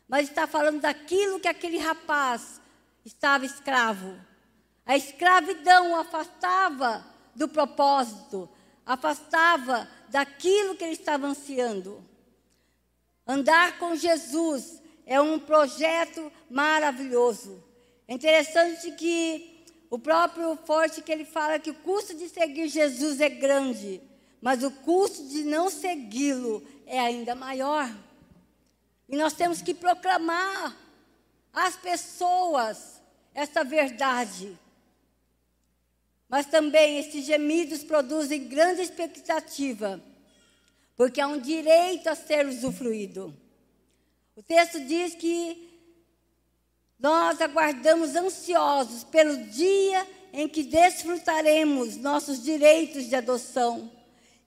[0.07, 2.59] Mas está falando daquilo que aquele rapaz
[3.05, 4.19] estava escravo.
[4.83, 8.49] A escravidão o afastava do propósito,
[8.83, 12.03] afastava daquilo que ele estava ansiando.
[13.27, 17.63] Andar com Jesus é um projeto maravilhoso.
[18.07, 19.58] É interessante que
[19.89, 24.01] o próprio Forte que ele fala que o custo de seguir Jesus é grande,
[24.41, 27.89] mas o custo de não segui-lo é ainda maior.
[29.07, 30.77] E nós temos que proclamar
[31.51, 33.01] às pessoas
[33.33, 34.57] essa verdade.
[36.27, 39.99] Mas também esses gemidos produzem grande expectativa,
[40.95, 43.35] porque há um direito a ser usufruído.
[44.35, 45.68] O texto diz que
[46.99, 53.89] nós aguardamos ansiosos pelo dia em que desfrutaremos nossos direitos de adoção,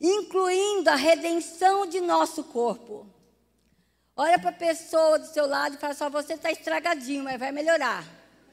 [0.01, 3.07] incluindo a redenção de nosso corpo.
[4.15, 7.51] Olha para a pessoa do seu lado e fala só, você está estragadinho, mas vai
[7.51, 8.05] melhorar.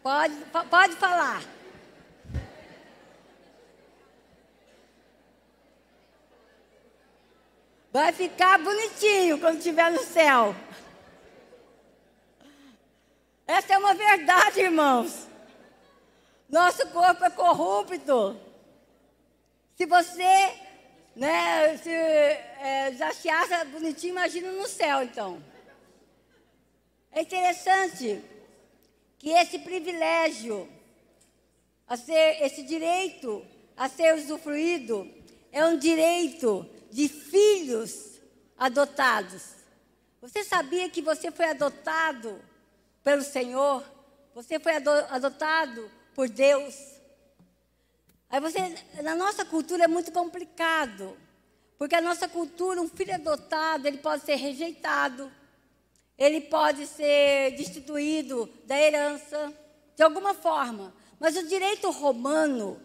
[0.02, 0.34] Pode,
[0.70, 1.44] pode falar.
[7.92, 10.56] Vai ficar bonitinho quando estiver no céu.
[13.50, 15.28] Essa é uma verdade, irmãos.
[16.48, 18.40] Nosso corpo é corrupto.
[19.76, 20.54] Se você
[21.16, 25.44] né, se, é, já se acha bonitinho, imagina no céu, então.
[27.12, 28.22] É interessante
[29.18, 30.70] que esse privilégio,
[31.88, 33.44] a ser, esse direito
[33.76, 35.12] a ser usufruído,
[35.52, 38.22] é um direito de filhos
[38.56, 39.56] adotados.
[40.22, 42.48] Você sabia que você foi adotado
[43.04, 43.84] pelo Senhor?
[44.34, 46.76] Você foi adotado por Deus?
[48.30, 51.18] Aí você, na nossa cultura é muito complicado,
[51.78, 55.32] porque a nossa cultura, um filho adotado, ele pode ser rejeitado,
[56.18, 59.54] ele pode ser destituído da herança,
[59.96, 60.94] de alguma forma.
[61.20, 62.80] Mas o direito romano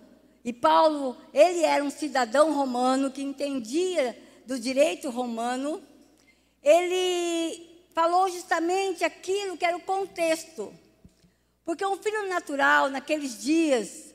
[0.44, 5.82] e Paulo, ele era um cidadão romano que entendia do direito romano.
[6.62, 10.74] Ele falou justamente aquilo que era o contexto.
[11.64, 14.12] Porque um filho natural, naqueles dias,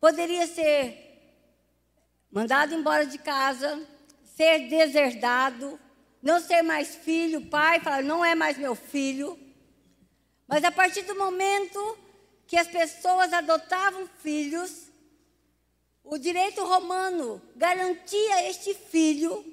[0.00, 0.98] poderia ser
[2.30, 3.86] mandado embora de casa,
[4.34, 5.78] ser deserdado,
[6.22, 9.38] não ser mais filho, pai falar, não é mais meu filho.
[10.48, 11.98] Mas a partir do momento
[12.46, 14.90] que as pessoas adotavam filhos,
[16.02, 19.51] o direito romano garantia este filho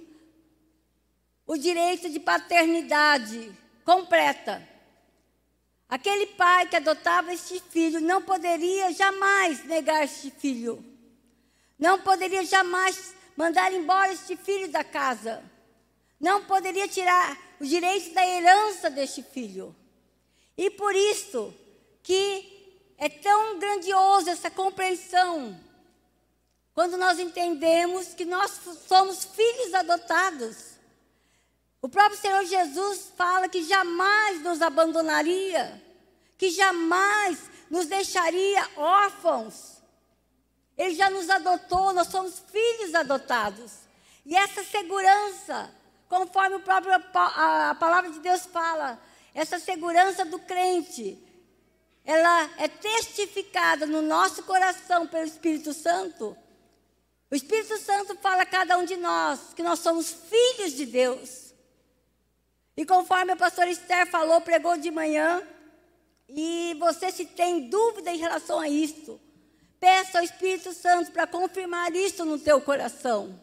[1.49, 3.51] o direito de paternidade
[3.83, 4.61] completa.
[5.89, 10.85] Aquele pai que adotava este filho não poderia jamais negar este filho.
[11.79, 15.43] Não poderia jamais mandar embora este filho da casa.
[16.19, 19.75] Não poderia tirar o direito da herança deste filho.
[20.55, 21.51] E por isso
[22.03, 25.59] que é tão grandioso essa compreensão
[26.75, 28.51] quando nós entendemos que nós
[28.87, 30.68] somos filhos adotados.
[31.81, 35.81] O próprio Senhor Jesus fala que jamais nos abandonaria,
[36.37, 39.77] que jamais nos deixaria órfãos.
[40.77, 43.71] Ele já nos adotou, nós somos filhos adotados.
[44.25, 45.73] E essa segurança,
[46.07, 48.99] conforme o próprio, a, a palavra de Deus fala,
[49.33, 51.17] essa segurança do crente,
[52.05, 56.37] ela é testificada no nosso coração pelo Espírito Santo
[57.31, 61.48] o Espírito Santo fala a cada um de nós que nós somos filhos de Deus.
[62.79, 65.45] E conforme a pastora Esther falou, pregou de manhã,
[66.29, 69.19] e você se tem dúvida em relação a isso,
[69.81, 73.37] peça ao Espírito Santo para confirmar isso no teu coração.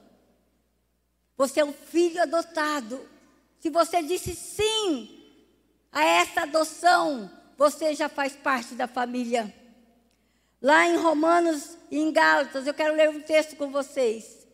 [1.36, 3.06] Você é um filho adotado.
[3.60, 5.22] Se você disse sim
[5.92, 9.54] a essa adoção, você já faz parte da família.
[10.62, 14.45] Lá em Romanos e em Gálatas, eu quero ler um texto com vocês.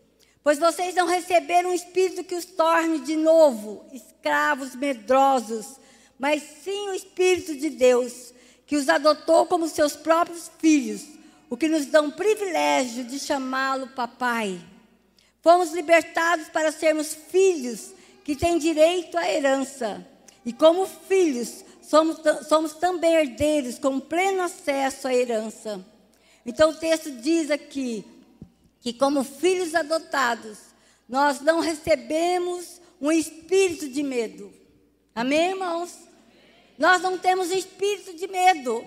[0.45, 5.77] Pois vocês não receberam um espírito que os torne de novo escravos medrosos,
[6.19, 8.33] mas sim o Espírito de Deus,
[8.67, 11.03] que os adotou como seus próprios filhos,
[11.51, 14.61] o que nos dá um privilégio de chamá-lo papai.
[15.43, 17.93] Fomos libertados para sermos filhos
[18.25, 20.07] que têm direito à herança.
[20.47, 22.19] E como filhos, somos,
[22.49, 25.85] somos também herdeiros com pleno acesso à herança.
[26.47, 28.05] Então o texto diz aqui
[28.83, 30.59] que, como filhos adotados,
[31.09, 34.53] nós não recebemos um espírito de medo.
[35.15, 35.97] Amém, irmãos?
[36.77, 38.85] Nós não temos um espírito de medo.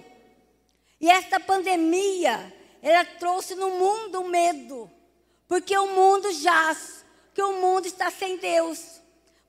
[1.00, 4.92] E esta pandemia, ela trouxe no mundo medo.
[5.48, 9.00] Porque o mundo jaz, que o mundo está sem Deus.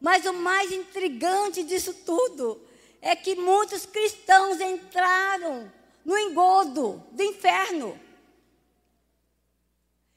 [0.00, 2.60] Mas o mais intrigante disso tudo
[3.02, 5.72] é que muitos cristãos entraram
[6.04, 7.98] no engodo do inferno.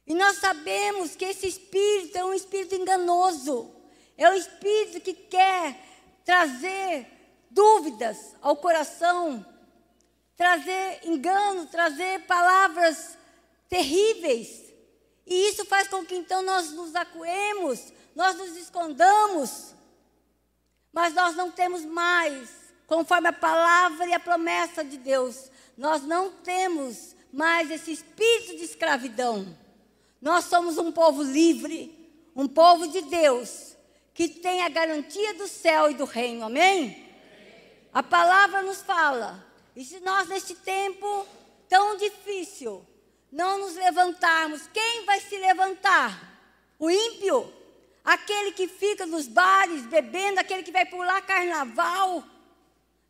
[0.09, 3.71] E nós sabemos que esse espírito é um espírito enganoso.
[4.17, 5.79] É um espírito que quer
[6.25, 7.05] trazer
[7.51, 9.45] dúvidas ao coração,
[10.35, 13.15] trazer engano, trazer palavras
[13.69, 14.73] terríveis.
[15.27, 19.75] E isso faz com que então nós nos acuemos, nós nos escondamos.
[20.91, 22.49] Mas nós não temos mais,
[22.87, 28.63] conforme a palavra e a promessa de Deus, nós não temos mais esse espírito de
[28.63, 29.55] escravidão.
[30.21, 31.95] Nós somos um povo livre,
[32.35, 33.75] um povo de Deus,
[34.13, 36.45] que tem a garantia do céu e do reino.
[36.45, 37.07] Amém?
[37.93, 39.45] A palavra nos fala.
[39.75, 41.25] E se nós, neste tempo
[41.69, 42.85] tão difícil,
[43.31, 46.27] não nos levantarmos, quem vai se levantar?
[46.77, 47.53] O ímpio?
[48.03, 52.23] Aquele que fica nos bares bebendo, aquele que vai pular carnaval.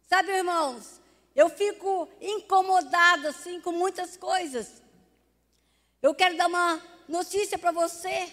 [0.07, 0.99] Sabe, irmãos,
[1.35, 4.81] eu fico incomodada assim com muitas coisas.
[6.01, 8.31] Eu quero dar uma notícia para você,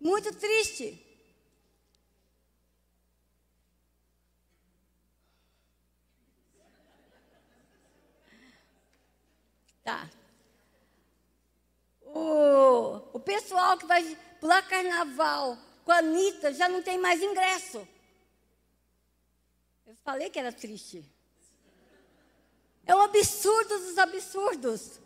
[0.00, 1.04] muito triste.
[9.82, 10.08] Tá.
[12.02, 17.86] O, o pessoal que vai pular carnaval com a Anitta já não tem mais ingresso.
[19.86, 21.04] Eu falei que era triste.
[22.86, 25.00] É um absurdo dos absurdos.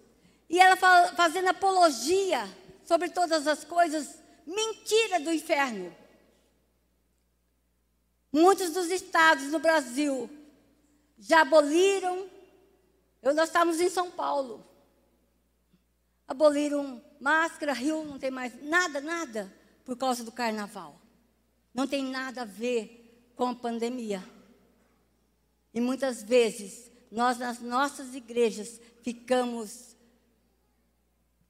[0.48, 0.76] E ela
[1.16, 2.46] fazendo apologia
[2.84, 5.94] sobre todas as coisas, mentira do inferno.
[8.32, 10.28] Muitos dos estados no Brasil
[11.18, 12.28] já aboliram.
[13.22, 14.66] Eu, nós estávamos em São Paulo.
[16.26, 19.52] Aboliram máscara, rio, não tem mais nada, nada,
[19.84, 21.00] por causa do carnaval.
[21.74, 24.22] Não tem nada a ver com a pandemia.
[25.74, 29.96] E muitas vezes, nós nas nossas igrejas ficamos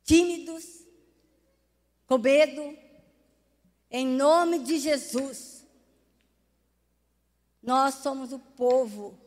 [0.04, 0.81] tímidos,
[2.12, 2.76] com medo,
[3.90, 5.64] em nome de Jesus.
[7.62, 9.18] Nós somos o povo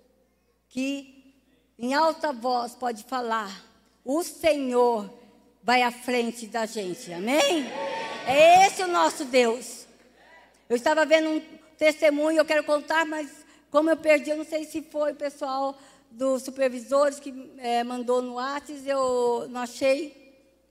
[0.69, 1.33] que,
[1.79, 3.65] em alta voz, pode falar:
[4.03, 5.11] o Senhor
[5.63, 7.65] vai à frente da gente, amém?
[8.27, 9.87] É esse o nosso Deus.
[10.69, 11.41] Eu estava vendo um
[11.79, 13.31] testemunho, eu quero contar, mas
[13.71, 15.75] como eu perdi, eu não sei se foi o pessoal
[16.11, 20.24] dos supervisores que é, mandou no WhatsApp, eu não achei.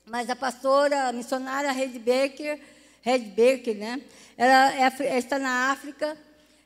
[0.07, 2.61] Mas a pastora, a missionária Red Baker,
[3.00, 4.02] Red Baker, né?
[4.36, 6.16] Ela, é, está na África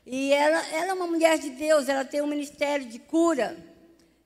[0.05, 3.57] e ela, ela é uma mulher de Deus, ela tem um ministério de cura.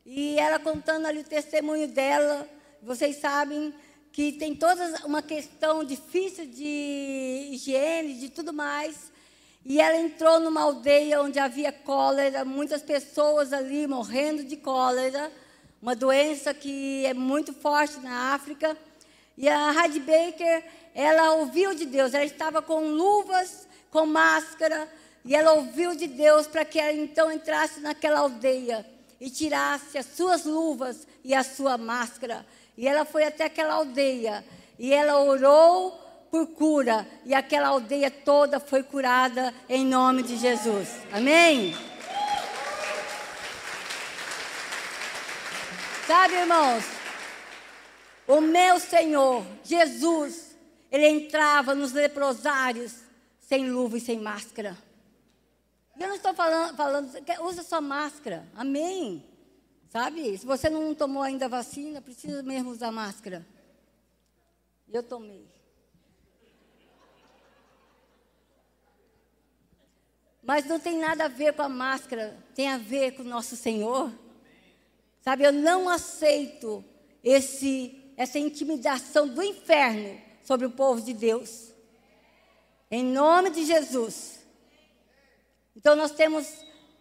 [0.05, 2.47] E ela contando ali o testemunho dela,
[2.82, 3.74] vocês sabem
[4.11, 9.11] que tem toda uma questão difícil de higiene, de tudo mais.
[9.66, 15.32] E ela entrou numa aldeia onde havia cólera, muitas pessoas ali morrendo de cólera,
[15.82, 18.78] uma doença que é muito forte na África.
[19.38, 20.63] E a Heidi Baker,
[20.93, 24.88] ela ouviu de Deus, ela estava com luvas, com máscara,
[25.25, 28.86] e ela ouviu de Deus para que ela então entrasse naquela aldeia
[29.19, 32.45] e tirasse as suas luvas e a sua máscara.
[32.77, 34.43] E ela foi até aquela aldeia
[34.77, 40.89] e ela orou por cura e aquela aldeia toda foi curada em nome de Jesus.
[41.11, 41.75] Amém?
[46.05, 46.84] Sabe, irmãos,
[48.28, 50.55] o meu Senhor, Jesus,
[50.91, 52.95] ele entrava nos leprosários
[53.39, 54.78] sem luva e sem máscara.
[55.99, 57.11] Eu não estou falando, falando,
[57.41, 58.47] usa sua máscara.
[58.55, 59.24] Amém.
[59.89, 60.38] Sabe?
[60.38, 63.45] Se você não tomou ainda a vacina, precisa mesmo usar máscara.
[64.91, 65.47] Eu tomei.
[70.43, 73.55] Mas não tem nada a ver com a máscara, tem a ver com o nosso
[73.55, 74.11] Senhor.
[75.21, 76.84] Sabe, eu não aceito
[77.24, 81.74] esse, essa intimidação do inferno sobre o povo de Deus.
[82.89, 84.39] Em nome de Jesus.
[85.76, 86.47] Então nós temos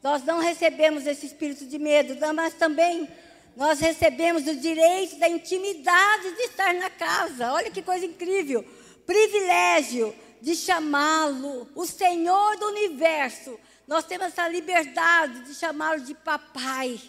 [0.02, 3.08] nós não recebemos esse espírito de medo, mas também
[3.56, 7.52] nós recebemos o direito da intimidade de estar na casa.
[7.52, 8.64] Olha que coisa incrível!
[9.06, 13.58] Privilégio de chamá-lo, o Senhor do universo.
[13.86, 17.00] Nós temos essa liberdade de chamá-lo de papai.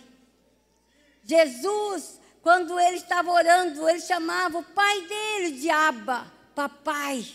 [1.23, 7.25] Jesus, quando ele estava orando, ele chamava o pai dele de Abba, papai.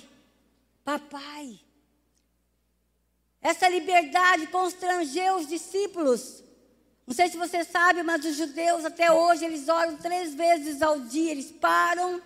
[0.85, 1.59] Papai.
[3.41, 6.45] Essa liberdade constrangeu os discípulos.
[7.07, 11.01] Não sei se você sabe, mas os judeus até hoje eles oram três vezes ao
[11.01, 12.21] dia, eles param.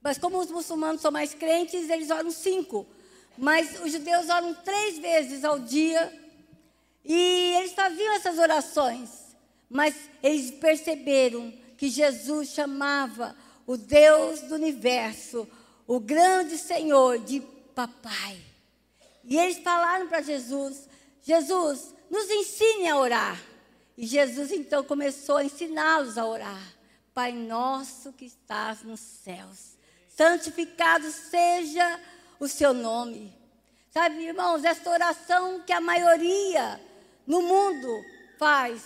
[0.00, 2.86] Mas como os muçulmanos são mais crentes, eles oram cinco.
[3.36, 6.12] Mas os judeus oram três vezes ao dia.
[7.04, 9.25] E eles faziam essas orações.
[9.68, 13.36] Mas eles perceberam que Jesus chamava
[13.66, 15.48] o Deus do universo,
[15.86, 17.40] o grande Senhor, de
[17.74, 18.40] papai.
[19.24, 20.88] E eles falaram para Jesus:
[21.22, 23.40] Jesus, nos ensine a orar.
[23.96, 26.76] E Jesus então começou a ensiná-los a orar.
[27.12, 29.76] Pai nosso que estás nos céus,
[30.08, 32.00] santificado seja
[32.38, 33.34] o seu nome.
[33.90, 36.78] Sabe, irmãos, essa oração que a maioria
[37.26, 38.04] no mundo
[38.38, 38.82] faz,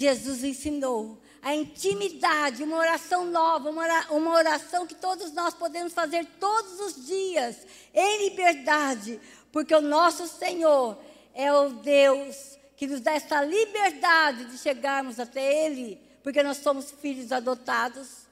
[0.00, 1.20] Jesus ensinou.
[1.42, 3.70] a intimidade, uma oração nova,
[4.10, 7.56] uma oração que todos nós podemos fazer todos os dias,
[7.94, 9.18] em liberdade,
[9.50, 10.98] porque o nosso Senhor
[11.34, 16.90] é o Deus que nos dá essa liberdade de chegarmos até Ele, porque nós somos
[16.90, 18.26] filhos adotados.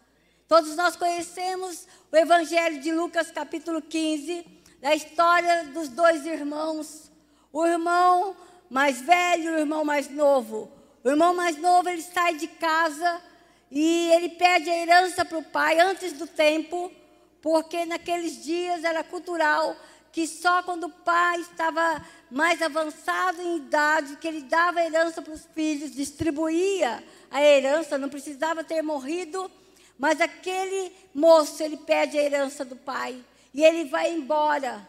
[0.47, 4.47] Todos nós conhecemos o Evangelho de Lucas, capítulo 15,
[4.81, 7.11] da história dos dois irmãos.
[7.53, 8.35] O irmão
[8.71, 10.78] mais velho e o irmão mais novo.
[11.05, 13.21] O irmão mais novo, ele sai de casa
[13.71, 16.91] e ele pede a herança para o pai antes do tempo,
[17.41, 19.77] porque naqueles dias era cultural
[20.11, 25.23] que só quando o pai estava mais avançado em idade, que ele dava a herança
[25.23, 29.51] para os filhos, distribuía a herança, não precisava ter morrido,
[29.99, 33.23] mas aquele moço, ele pede a herança do pai
[33.53, 34.87] e ele vai embora.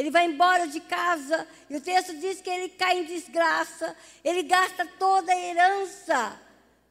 [0.00, 3.94] Ele vai embora de casa e o texto diz que ele cai em desgraça.
[4.24, 6.40] Ele gasta toda a herança,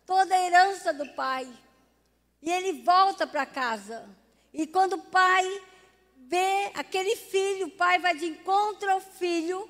[0.06, 1.52] toda a herança do pai.
[2.40, 4.08] E ele volta para casa.
[4.54, 5.44] E quando o pai
[6.18, 9.68] vê aquele filho, o pai vai de encontro ao filho.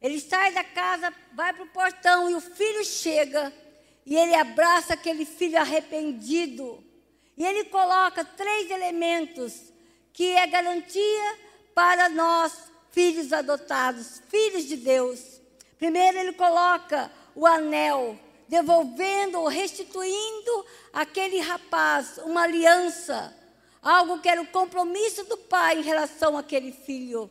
[0.00, 3.52] Ele sai da casa, vai para o portão e o filho chega.
[4.06, 6.82] E ele abraça aquele filho arrependido.
[7.36, 9.74] E ele coloca três elementos
[10.10, 11.44] que é garantia
[11.74, 12.52] para nós,
[12.90, 15.40] filhos adotados, filhos de Deus.
[15.78, 18.18] Primeiro, ele coloca o anel,
[18.48, 23.36] devolvendo ou restituindo aquele rapaz uma aliança,
[23.82, 27.28] algo que era o compromisso do pai em relação àquele filho.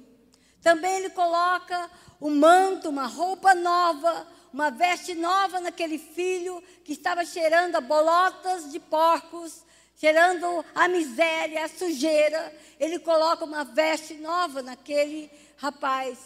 [0.62, 1.90] Também ele coloca
[2.20, 8.72] o manto, uma roupa nova, uma veste nova naquele filho que estava cheirando a bolotas
[8.72, 9.64] de porcos,
[9.96, 12.54] cheirando a miséria, a sujeira.
[12.80, 16.18] Ele coloca uma veste nova naquele rapaz.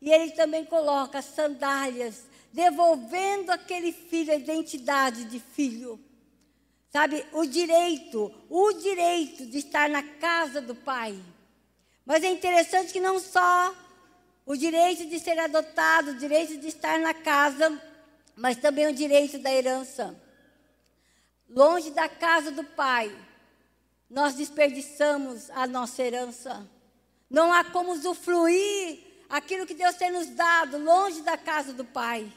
[0.00, 6.00] E ele também coloca sandálias, devolvendo aquele filho a identidade de filho.
[6.90, 11.16] Sabe, o direito, o direito de estar na casa do pai.
[12.04, 13.72] Mas é interessante que não só
[14.44, 17.80] o direito de ser adotado, o direito de estar na casa,
[18.34, 20.18] mas também o direito da herança
[21.50, 23.14] longe da casa do Pai,
[24.08, 26.66] nós desperdiçamos a nossa herança.
[27.28, 32.32] Não há como usufruir aquilo que Deus tem nos dado, longe da casa do Pai.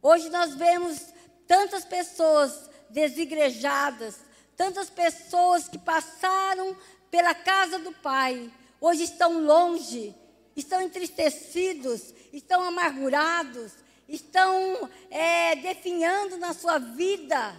[0.00, 1.00] Hoje nós vemos
[1.46, 4.20] tantas pessoas desigrejadas,
[4.56, 6.76] tantas pessoas que passaram
[7.10, 10.14] pela casa do Pai, hoje estão longe,
[10.56, 13.72] estão entristecidos, estão amargurados,
[14.08, 17.54] estão é, definhando na sua vida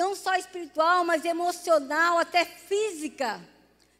[0.00, 3.38] não só espiritual, mas emocional, até física.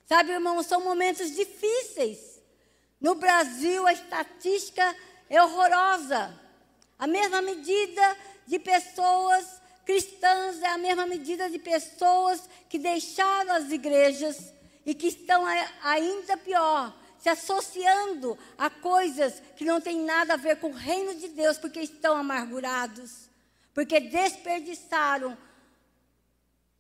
[0.07, 2.41] Sabe, irmãos, são momentos difíceis.
[2.99, 4.97] No Brasil, a estatística
[5.29, 6.35] é horrorosa.
[6.99, 13.71] A mesma medida de pessoas cristãs é a mesma medida de pessoas que deixaram as
[13.71, 14.55] igrejas
[14.87, 15.45] e que estão
[15.83, 21.15] ainda pior, se associando a coisas que não têm nada a ver com o reino
[21.15, 23.29] de Deus, porque estão amargurados,
[23.75, 25.37] porque desperdiçaram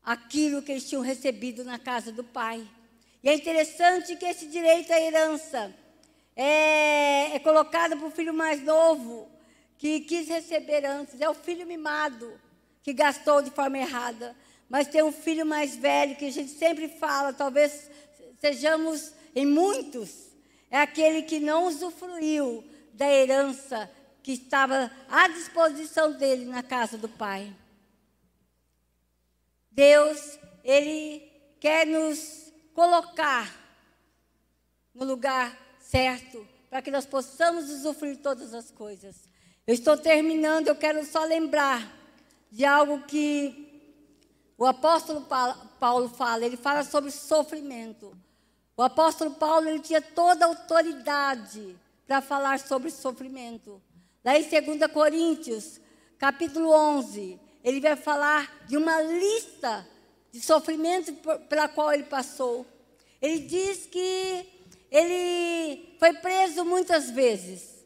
[0.04, 2.66] aquilo que eles tinham recebido na casa do pai.
[3.22, 5.74] E é interessante que esse direito à herança
[6.34, 9.28] é, é colocado para o filho mais novo,
[9.76, 11.20] que quis receber antes.
[11.20, 12.32] É o filho mimado,
[12.82, 14.34] que gastou de forma errada.
[14.68, 17.90] Mas tem um filho mais velho, que a gente sempre fala, talvez
[18.40, 20.30] sejamos em muitos,
[20.70, 23.90] é aquele que não usufruiu da herança
[24.22, 27.52] que estava à disposição dele na casa do pai.
[29.70, 31.20] Deus, Ele
[31.58, 33.48] quer nos colocar
[34.94, 39.16] no lugar certo, para que nós possamos usufruir todas as coisas.
[39.66, 41.96] Eu estou terminando, eu quero só lembrar
[42.50, 43.68] de algo que
[44.56, 45.26] o apóstolo
[45.78, 48.16] Paulo fala, ele fala sobre sofrimento.
[48.76, 53.80] O apóstolo Paulo ele tinha toda a autoridade para falar sobre sofrimento.
[54.24, 55.80] Lá em 2 Coríntios,
[56.18, 59.86] capítulo 11, ele vai falar de uma lista
[60.32, 61.14] de sofrimentos
[61.48, 62.66] pela qual ele passou.
[63.20, 64.46] Ele diz que
[64.90, 67.84] ele foi preso muitas vezes,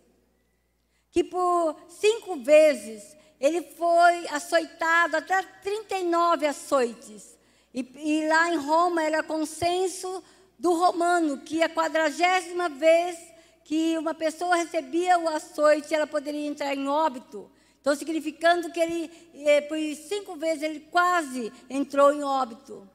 [1.10, 7.36] que por cinco vezes ele foi açoitado, até 39 açoites.
[7.72, 10.22] E, e lá em Roma era consenso
[10.58, 13.18] do romano que a quadragésima vez
[13.64, 17.50] que uma pessoa recebia o açoite, ela poderia entrar em óbito.
[17.84, 19.76] Então, significando que ele, eh, por
[20.08, 22.88] cinco vezes, ele quase entrou em óbito.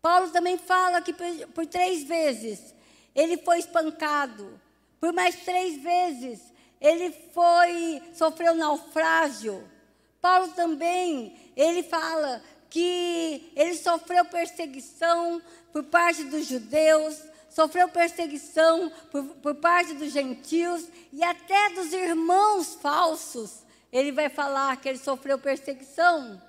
[0.00, 2.72] Paulo também fala que por, por três vezes
[3.16, 4.60] ele foi espancado.
[5.00, 6.40] Por mais três vezes
[6.80, 9.68] ele foi sofreu naufrágio
[10.22, 15.42] Paulo também, ele fala que ele sofreu perseguição
[15.72, 17.20] por parte dos judeus,
[17.50, 23.61] sofreu perseguição por, por parte dos gentios e até dos irmãos falsos.
[23.92, 26.40] Ele vai falar que ele sofreu perseguição.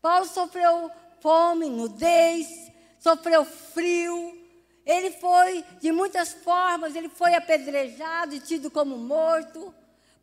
[0.00, 4.38] Paulo sofreu fome, nudez, sofreu frio.
[4.86, 9.74] Ele foi, de muitas formas, ele foi apedrejado e tido como morto.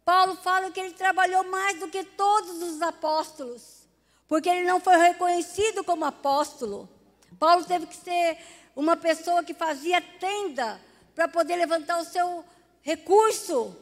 [0.03, 3.87] Paulo fala que ele trabalhou mais do que todos os apóstolos,
[4.27, 6.89] porque ele não foi reconhecido como apóstolo.
[7.37, 8.37] Paulo teve que ser
[8.75, 10.81] uma pessoa que fazia tenda
[11.13, 12.43] para poder levantar o seu
[12.81, 13.75] recurso,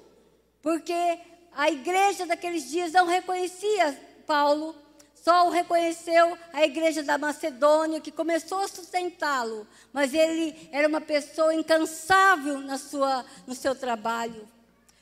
[0.61, 1.19] porque
[1.55, 3.97] a igreja daqueles dias não reconhecia
[4.27, 4.75] Paulo,
[5.15, 11.01] só o reconheceu a igreja da Macedônia, que começou a sustentá-lo, mas ele era uma
[11.01, 14.47] pessoa incansável na sua, no seu trabalho.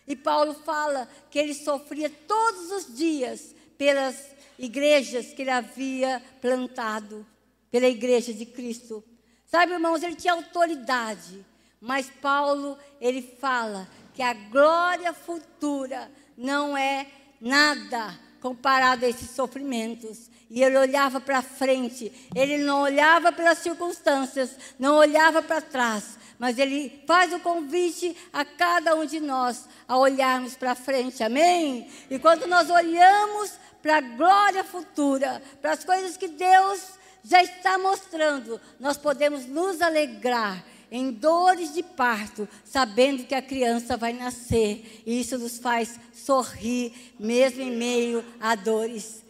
[0.07, 4.15] E Paulo fala que ele sofria todos os dias pelas
[4.57, 7.25] igrejas que ele havia plantado,
[7.71, 9.03] pela igreja de Cristo.
[9.45, 11.45] Sabe, irmãos, ele tinha autoridade,
[11.81, 17.07] mas Paulo, ele fala que a glória futura não é
[17.41, 20.29] nada comparado a esses sofrimentos.
[20.49, 26.59] E ele olhava para frente, ele não olhava pelas circunstâncias, não olhava para trás, mas
[26.59, 31.87] ele faz o convite a cada um de nós a olharmos para frente, amém?
[32.09, 37.77] E quando nós olhamos para a glória futura, para as coisas que Deus já está
[37.79, 45.01] mostrando, nós podemos nos alegrar em dores de parto, sabendo que a criança vai nascer.
[45.07, 49.25] E isso nos faz sorrir, mesmo em meio a dores.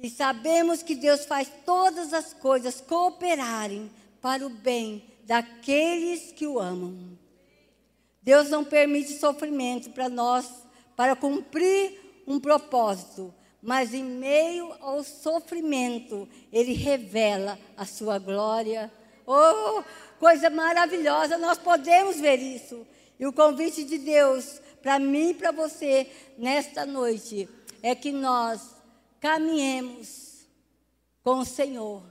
[0.00, 3.90] E sabemos que Deus faz todas as coisas cooperarem
[4.22, 7.18] para o bem daqueles que o amam.
[8.22, 10.48] Deus não permite sofrimento para nós,
[10.94, 18.90] para cumprir um propósito mas em meio ao sofrimento, ele revela a sua glória.
[19.26, 19.82] Oh,
[20.20, 22.86] coisa maravilhosa, nós podemos ver isso.
[23.18, 26.06] E o convite de Deus para mim e para você
[26.36, 27.48] nesta noite
[27.82, 28.60] é que nós
[29.18, 30.46] caminhemos
[31.22, 32.02] com o Senhor,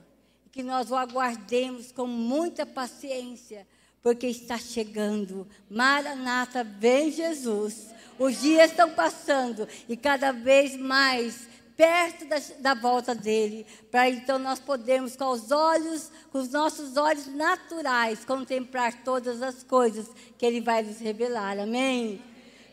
[0.50, 3.66] que nós o aguardemos com muita paciência,
[4.02, 5.46] porque está chegando.
[5.68, 7.90] Maranata, vem Jesus.
[8.18, 11.48] Os dias estão passando e cada vez mais
[11.80, 16.98] perto da, da volta dele, para então nós podermos com os olhos, com os nossos
[16.98, 20.06] olhos naturais, contemplar todas as coisas
[20.36, 21.58] que ele vai nos revelar.
[21.58, 22.22] Amém?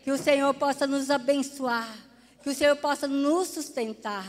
[0.04, 1.90] Que o Senhor possa nos abençoar,
[2.44, 4.28] que o Senhor possa nos sustentar.